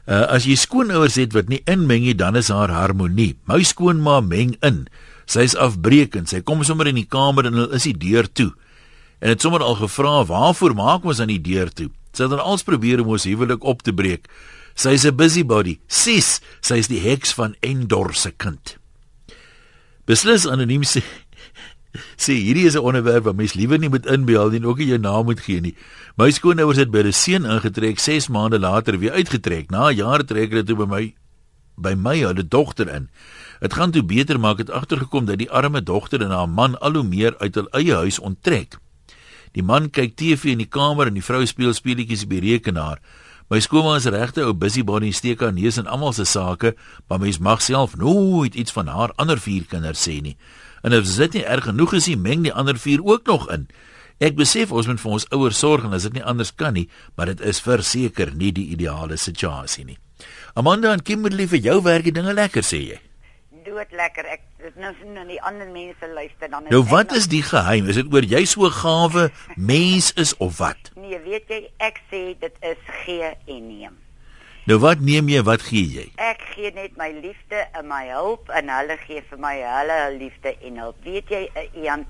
[0.08, 3.38] Uh, as jy skoonouers het wat nie inmeng nie, dan is haar harmonie.
[3.48, 4.86] My skoonma meng in.
[5.28, 6.32] Sy's afbreekend.
[6.32, 8.52] Sy kom sommer in die kamer en hulle is die deur toe.
[9.24, 12.40] En het sommer al gevra, "Waarvoor maak ons aan die deur toe?" Sy het dan
[12.40, 14.28] als probeer om ons huwelik op te breek.
[14.76, 15.80] Sy's 'n busybody.
[15.88, 18.78] Sis, sy's die heks van Endor se kind.
[20.06, 21.02] Beslis anoniem sê
[22.16, 24.88] sê hierdie is 'n onderwerp wat mens liewer nie moet inbel nie en ook nie
[24.88, 25.76] jou naam moet gee nie.
[26.18, 29.72] My skoonouers het by 'n seun ingetrek 6 maande later weer uitgetrek.
[29.72, 31.14] Na jare trek hulle toe by my
[31.78, 33.10] by my hulle dogter in.
[33.60, 36.94] Dit gaan toe beter maak het agtergekom dat die arme dogter en haar man al
[36.94, 38.78] hoe meer uit hul eie huis onttrek.
[39.54, 43.00] Die man kyk TV in die kamer en die vrou speel speletjies op die rekenaar.
[43.48, 46.74] My skoonma is regte ou busybody steek haar neus in almal se sake,
[47.08, 50.36] maar mens mag self nooit iets van haar ander vier kinders sê nie.
[50.88, 53.66] En as dit nie erg genoeg is nie, meng die ander vier ook nog in.
[54.24, 56.86] Ek besef ons moet vir ons ouers sorg en as dit nie anders kan nie,
[57.20, 59.98] maar dit is verseker nie die ideale situasie nie.
[60.56, 63.02] Amanda en Kimberley vir jou werk die dinge lekker sê jy.
[63.68, 64.32] Dood lekker.
[64.32, 66.72] Ek dit nou sien aan die ander mense luister dan.
[66.72, 67.92] Nou wat is die geheim?
[67.92, 69.28] Is dit oor jy so gawe
[69.60, 70.94] mens is of wat?
[70.96, 74.00] Nee, weet jy, ek sê dit is gee en neem.
[74.68, 76.06] Nou wat neem jy, wat gee jy?
[76.20, 80.52] Ek gee net my liefde en my hulp en hulle gee vir my hulle liefde
[80.68, 80.98] en hulp.
[81.06, 82.04] Weet jy, uh, Ian,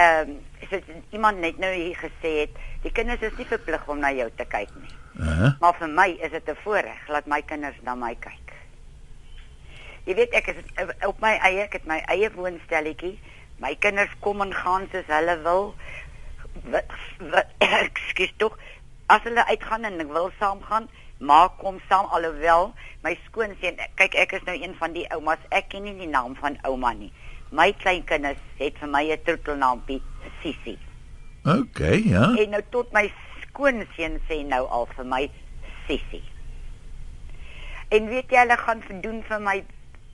[0.00, 0.38] ehm um,
[0.70, 4.28] is iemand net nou hier gesê het, die kinders is nie verplig om na jou
[4.36, 4.94] te kyk nie.
[5.18, 5.50] Uh -huh.
[5.60, 8.54] Maar vir my is dit 'n voorreg laat my kinders na my kyk.
[10.04, 10.56] Jy weet ek is
[11.06, 13.18] op my eie, ek het my eie woonstelletjie.
[13.58, 15.74] My kinders kom en gaan soos hulle wil.
[17.58, 18.58] Ekskuus tog.
[19.06, 20.88] As hulle uitgaan en ek wil saamgaan,
[21.20, 22.72] maak kom saam alhoewel
[23.04, 26.36] my skoonseun kyk ek is nou een van die oumas ek ken nie die naam
[26.40, 27.12] van ouma nie
[27.50, 30.02] my kleinkinders het vir my 'n troetelnaampie
[30.42, 30.78] Sissi.
[31.44, 32.34] OK, ja.
[32.36, 33.06] En nou tot my
[33.42, 35.30] skoonseun sê nou al vir my
[35.86, 36.22] Sissi.
[37.90, 39.56] En weet jy hulle gaan doen vir my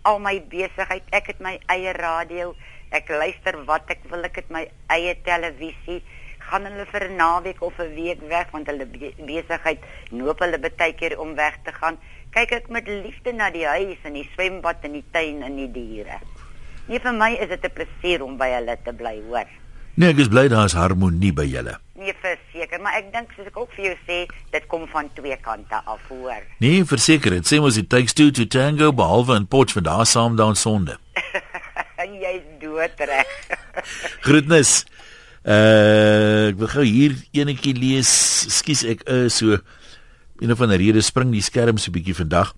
[0.03, 1.05] al my besigheid.
[1.11, 2.55] Ek het my eie radio.
[2.90, 4.25] Ek luister wat ek wil.
[4.25, 6.03] Ek het my eie televisie.
[6.51, 8.87] Gaan hulle vir 'n naweek of 'n week weg want hulle
[9.27, 9.81] besigheid
[10.11, 11.99] noop hulle baie keer om weg te gaan.
[12.31, 15.71] Kyk ek met liefde na die huis en die swembad en die tuin en die
[15.73, 16.21] diere.
[16.87, 19.49] Nee, vir my is dit 'n plesier om by hulle te bly, hoor.
[19.97, 21.79] Nee, ek is bly daar is harmonie by julle.
[21.97, 24.19] Nee, verseker, maar ek dink soos ek ook vir jou sê,
[24.53, 26.43] dit kom van twee kante af, hoor.
[26.61, 30.07] Nee, verseker, dit sê mos dit takes two to tango behalwe in Potch van daar
[30.07, 30.99] saam dan sonde.
[32.23, 33.33] Jy's dood reg.
[34.21, 34.85] Groetnis.
[35.47, 38.11] Uh, ek wil gou hier enetjie lees.
[38.51, 39.59] Skus ek is uh, so
[40.43, 42.51] een van die redes spring die skerm so bietjie vandag.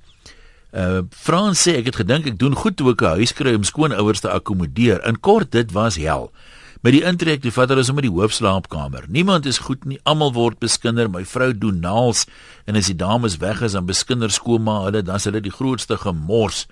[0.73, 3.65] Uh Frans sê ek het gedink ek doen goed toe ek 'n huis kry om
[3.65, 5.05] skoonouers te akkommodeer.
[5.05, 6.33] In kort dit was hel.
[6.81, 9.05] Met die intrek die vader is om in die hoofslaapkamer.
[9.09, 9.99] Niemand is goed nie.
[10.05, 11.11] Almal word beskinder.
[11.11, 12.27] My vrou doen naals
[12.67, 16.67] en as die dames weg is dan beskinder skoonma hulle dan hulle die grootste gemors.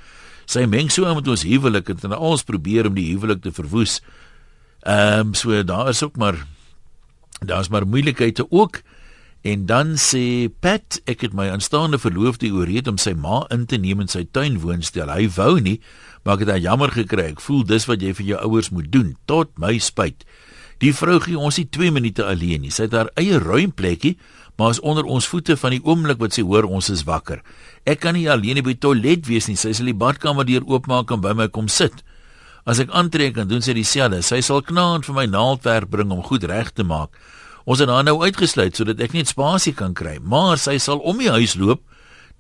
[0.47, 4.01] Sy meng so met ons huwelik en ons probeer om die huwelik te verwoes.
[4.87, 6.46] Ehm um, so daar is ook maar
[7.38, 8.83] daar's maar moeilikhede ook.
[9.40, 13.79] En dan sê Pat, ek het my aanstaande verloofde ooreed om sy ma in te
[13.79, 15.11] neem in sy tuinwoonstel.
[15.11, 15.81] Hy wou nie,
[16.25, 17.29] maar ek het haar jammer gekry.
[17.35, 20.27] Ek voel dis wat jy vir jou ouers moet doen, tot my spyt.
[20.83, 22.75] Die vrou gee ons nie 2 minute alleen nie.
[22.75, 24.16] Sy het haar eie ruim plekkie,
[24.59, 27.42] maar is onder ons voete van die oomblik wat sy hoor ons is wakker.
[27.87, 29.59] Ek kan nie alleen by die toilet wees nie.
[29.59, 32.03] Sy sal die badkamer deur oopmaak en by my kom sit.
[32.67, 34.25] As ek aantrek en doen sy dieselfde.
[34.27, 37.15] Sy sal knaand vir my naaldwerk bring om goed reg te maak.
[37.67, 41.19] Ons het haar nou uitgesluit sodat ek net spasie kan kry, maar sy sal om
[41.23, 41.83] die huis loop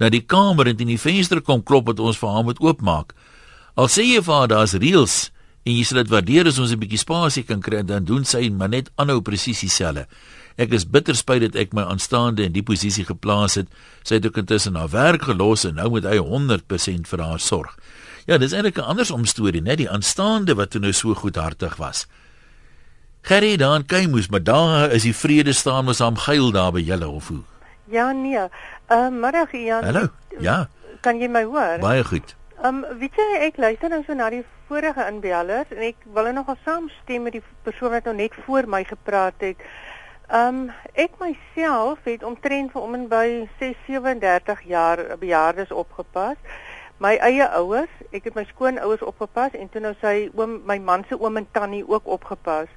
[0.02, 3.14] na die kamer en in die venster kom klop wat ons vir haar moet oopmaak.
[3.78, 5.16] Al sê jy vir haar daar's reëls
[5.66, 8.50] en jy sê dit waardeer as ons 'n bietjie spasie kan kry, dan doen sy
[8.50, 10.06] maar net aanhou presies dieselfde.
[10.56, 13.68] Ek is bitter spyt dat ek my aanstaande in die posisie geplaas het.
[14.04, 17.76] Sy het ook intussen haar werk gelos en nou moet hy 100% vir haar sorg.
[18.26, 22.06] Ja, dis eintlik 'n andersom storie, net die aanstaande wat toe nou so goedhartig was.
[23.22, 26.80] Gerry daar in Keimoes, maar daar is die vrede staan mos aan geil daar by
[26.80, 27.42] julle of hoe?
[27.84, 28.38] Ja nee.
[28.86, 29.84] Ehm uh, middag Jan.
[29.84, 30.08] Hallo.
[30.38, 30.68] Ja.
[31.00, 31.78] Kan jy my hoor?
[31.78, 32.36] Baie goed.
[32.62, 36.32] Ehm um, weet jy ek luister nou so na die vorige inbellers en ek wil
[36.32, 39.56] nogal saamstem met die persoon wat nou net voor my gepraat het.
[40.28, 46.36] Ehm um, ek myself het omtrent vir om en by 6 37 jaar bejaardes opgepas.
[46.98, 51.02] My eie ouers, ek het my skoonouers opgepas en toe nou sy oom my man
[51.08, 52.70] se oom en tannie ook opgepas.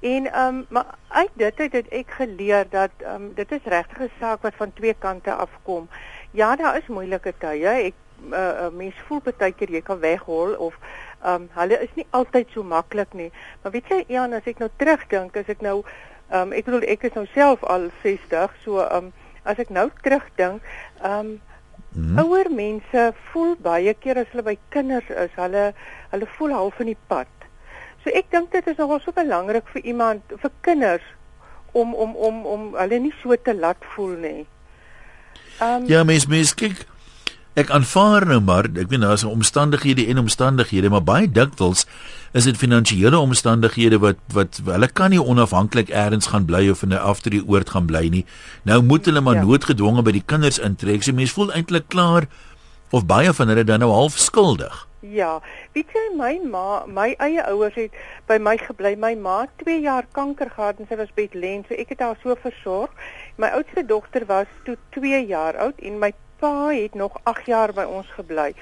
[0.00, 3.64] En ehm um, maar uit dit het, het ek geleer dat ehm um, dit is
[3.64, 5.88] regtig 'n saak wat van twee kante afkom.
[6.30, 7.68] Ja, daar is moeilike tye.
[7.68, 7.94] Ek
[8.30, 10.76] uh, uh, mens voel baie keer jy kan weghol of
[11.22, 13.32] ehm um, hulle is nie altyd so maklik nie.
[13.62, 15.82] Maar weet jy, Jan, as ek nou terugdink, as ek nou
[16.30, 19.68] ehm um, ek bedoel ek is nou self al 60, so ehm um, as ek
[19.68, 20.62] nou terugdink,
[21.02, 21.40] ehm um,
[21.98, 22.18] Hmm.
[22.22, 25.64] Ouer mense voel baie keer as hulle by kinders is, hulle
[26.12, 27.30] hulle voel half in die pad.
[28.04, 31.08] So ek dink dit is nogal so belangrik vir iemand vir kinders
[31.74, 34.46] om om om om hulle nie so te laat voel nie.
[35.58, 36.86] Um, ja, mens mens kyk
[37.58, 41.86] ek aanvaar nou maar ek weet daar's omstandighede en omstandighede maar baie dikwels
[42.38, 46.94] is dit finansiële omstandighede wat wat hulle kan nie onafhanklik eers gaan bly of in
[46.94, 48.24] 'n afdrie oord gaan bly nie.
[48.62, 49.42] Nou moet hulle maar ja.
[49.42, 51.02] noodgedwonge by die kinders intrek.
[51.02, 52.28] So mense voel eintlik klaar
[52.90, 54.86] of baie van hulle dan nou half skuldig.
[55.00, 55.40] Ja,
[55.72, 57.90] weet jy my ma, my eie ouers het
[58.26, 58.96] by my gebly.
[58.96, 62.18] My ma het 2 jaar kanker gehad en sy was bedlend, so ek het haar
[62.22, 62.90] so versorg.
[63.36, 67.72] My oudste dogter was toe 2 jaar oud en my pa het nog 8 jaar
[67.72, 68.54] by ons gebly.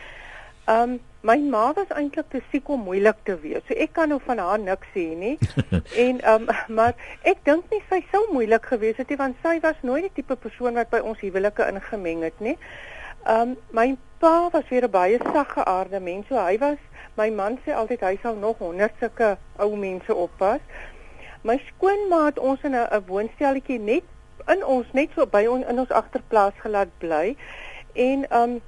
[0.67, 3.63] Um My ma was eintlik te siek om moeilik te wees.
[3.67, 5.33] So ek kan nou van haar niks sê nie.
[6.05, 6.93] en ehm um, maar
[7.27, 10.37] ek dink nie sy sou moeilik gewees het nie want sy was nooit die tipe
[10.45, 12.55] persoon wat by ons huwelike ingemeng het nie.
[13.25, 13.89] Ehm um, my
[14.23, 16.29] pa was weer 'n baie saggeaarde mens.
[16.31, 16.79] So hy was
[17.19, 20.63] my man sê altyd hy sal nog 100 sulke ou mense oppas.
[21.43, 24.07] My skoonma het ons in 'n woonstelletjie net
[24.47, 27.37] in ons net so by on, in ons agterplaas gelaat bly.
[27.97, 28.59] En um,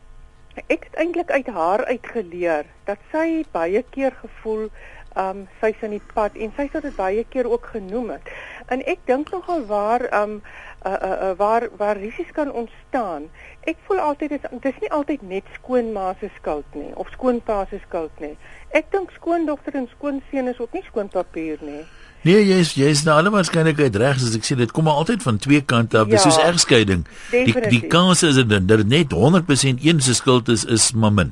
[0.67, 4.71] ek het eintlik uit haar uitgeleer dat sy baie keer gevoel
[5.19, 8.31] um sy's in die pad en sy het dit baie keer ook genoem het.
[8.73, 10.41] En ek dink nogal waar um
[10.87, 13.29] uh, uh, uh, waar waar risiko's kan ontstaan.
[13.67, 17.81] Ek voel altyd dis dis nie altyd net skoonma se skuld nie of skoonpa se
[17.87, 18.37] skuld nie.
[18.71, 21.83] Ek dink skoondogter en skoonseun is ook nie skoonpapier nie.
[22.27, 25.39] Nee, jy's jy's nou alle waarskynlikheid reg as ek sê dit kom maar altyd van
[25.39, 26.09] twee kante af.
[26.11, 27.05] Dis ja, soos egskeiding.
[27.31, 31.29] Die die kans is dat dit net 100% een se skuld is is mamma.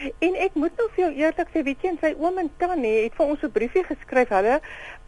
[0.00, 2.92] En ek moet nou vir jou eerlik sê, weet jy, en sy oom en tannie
[3.02, 4.30] het vir ons 'n briefie geskryf.
[4.32, 4.60] Hulle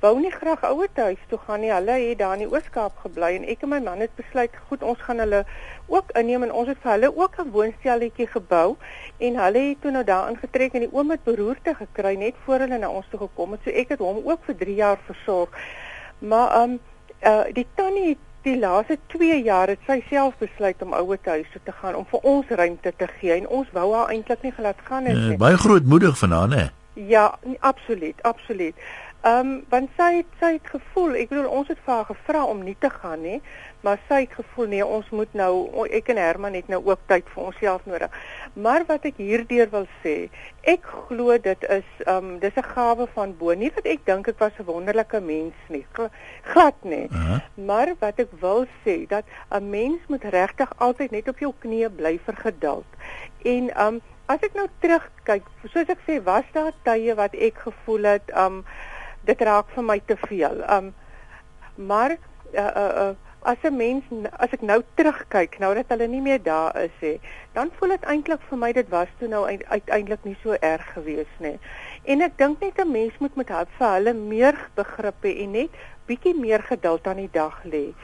[0.02, 1.70] wou nie graag ouer huis toe gaan nie.
[1.72, 4.82] Hulle het daar in die Oos-Kaap gebly en ek en my man het besluit, goed,
[4.82, 5.44] ons gaan hulle
[5.88, 8.76] ook inneem en ons het vir hulle ook 'n woonstelletjie gebou
[9.18, 12.58] en hulle het toe nou daar ingetrek en die oom het beroerte gekry net voor
[12.58, 13.60] hulle na ons toe gekom het.
[13.64, 15.48] So ek het hom ook vir 3 jaar versorg.
[16.18, 16.80] Maar um
[17.22, 21.46] uh die tannie het die laaste 2 jaar het sy self besluit om ouer huis
[21.52, 24.54] toe te gaan om vir ons ruimte te gee en ons wou haar eintlik nie
[24.56, 25.36] gelaat gaan het eh, nie.
[25.36, 26.66] Uh, baie grootmoedig van haar, hè?
[26.94, 28.74] Ja, absoluut, absoluut.
[29.22, 32.40] Ehm um, want sy het, sy het gevoel, ek bedoel ons het vir haar gevra
[32.50, 33.36] om nie te gaan nie,
[33.86, 37.30] maar sy het gevoel nee, ons moet nou ek en Herman het nou ook tyd
[37.30, 38.16] vir onsself nodig.
[38.66, 40.16] Maar wat ek hierdeur wil sê,
[40.74, 44.34] ek glo dit is ehm um, dis 'n gawe van bo, nie wat ek dink
[44.34, 45.86] ek was 'n wonderlike mens nie,
[46.42, 47.06] glad nie.
[47.06, 47.40] Uh -huh.
[47.54, 51.94] Maar wat ek wil sê dat 'n mens moet regtig altyd net op jou knieë
[51.94, 52.90] bly vir geduld.
[53.44, 55.42] En ehm um, as ek nou terugkyk,
[55.72, 58.64] soos ek sê, was daar tye wat ek gevoel het ehm um,
[59.24, 60.64] dit raak vir my te veel.
[60.68, 60.94] Um
[61.74, 62.16] maar
[62.52, 64.04] uh uh, uh as 'n mens
[64.38, 67.14] as ek nou terugkyk nou dat hulle nie meer daar is hè,
[67.52, 71.32] dan voel dit eintlik vir my dit was toe nou uiteindelik nie so erg gewees
[71.38, 71.58] nie.
[72.04, 75.50] En ek dink net 'n mens moet met hulle vir hulle meer begrip hê en
[75.50, 75.70] net
[76.06, 77.94] bietjie meer geduld aan die dag lê.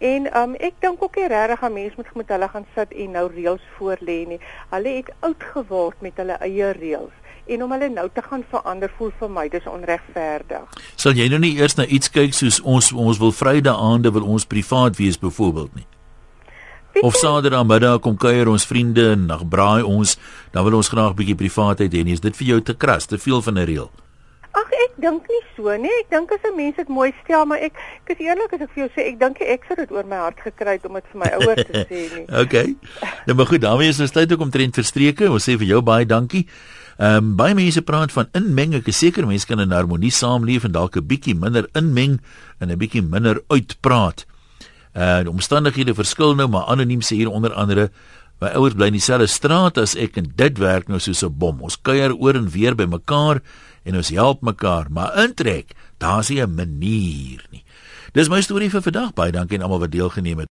[0.00, 3.10] En um ek dink ook nie regtig 'n mens moet met hulle gaan sit en
[3.10, 4.40] nou reëls voor lê nie.
[4.70, 7.14] Hulle het oud geword met hulle eie reëls
[7.48, 10.80] en om hulle nou te gaan verander voel vir my dis onregverdig.
[10.96, 14.26] Sal jy nou nie eers na iets kyk soos ons ons wil Vrydag aande wil
[14.26, 15.86] ons privaat wees byvoorbeeld nie?
[17.02, 20.16] Of Saterdag middag kom kuier ons vriende en dan braai ons,
[20.50, 22.02] dan wil ons graag bietjie privaatheid hê.
[22.10, 23.90] Is dit vir jou te kras, te veel van 'n reël?
[24.58, 25.92] Ag ek dink nie so nie.
[26.00, 28.70] Ek dink as 'n mens dit mooi stel, maar ek ek is eerlik as ek
[28.74, 31.04] vir jou sê, ek dink ek sou dit oor my hart gekry het om dit
[31.12, 32.26] vir my ouers te sê nie.
[32.42, 32.76] okay.
[33.26, 35.30] Nou maar goed, daarmee is ons tyd ook om trend verstreke.
[35.30, 36.46] Ons sê vir jou baie dankie.
[36.98, 38.72] Ehm um, baie mense praat van inmeng.
[38.74, 42.18] Ek is seker mense kan in harmonie saamleef en dalk 'n bietjie minder inmeng
[42.58, 44.26] en 'n bietjie minder uitpraat.
[44.96, 47.90] Uh die omstandighede verskil nou, maar anoniem sê hier onder andere
[48.40, 51.62] my ouers bly in dieselfde straat as ek en dit werk nou soos 'n bom.
[51.62, 53.42] Ons kuier oor en weer by mekaar
[53.84, 57.64] en ons help mekaar, maar intrek, daar's nie 'n manier nie.
[58.12, 59.14] Dis my storie vir vandag.
[59.14, 60.48] Baie dankie aan almal wat deelgeneem het.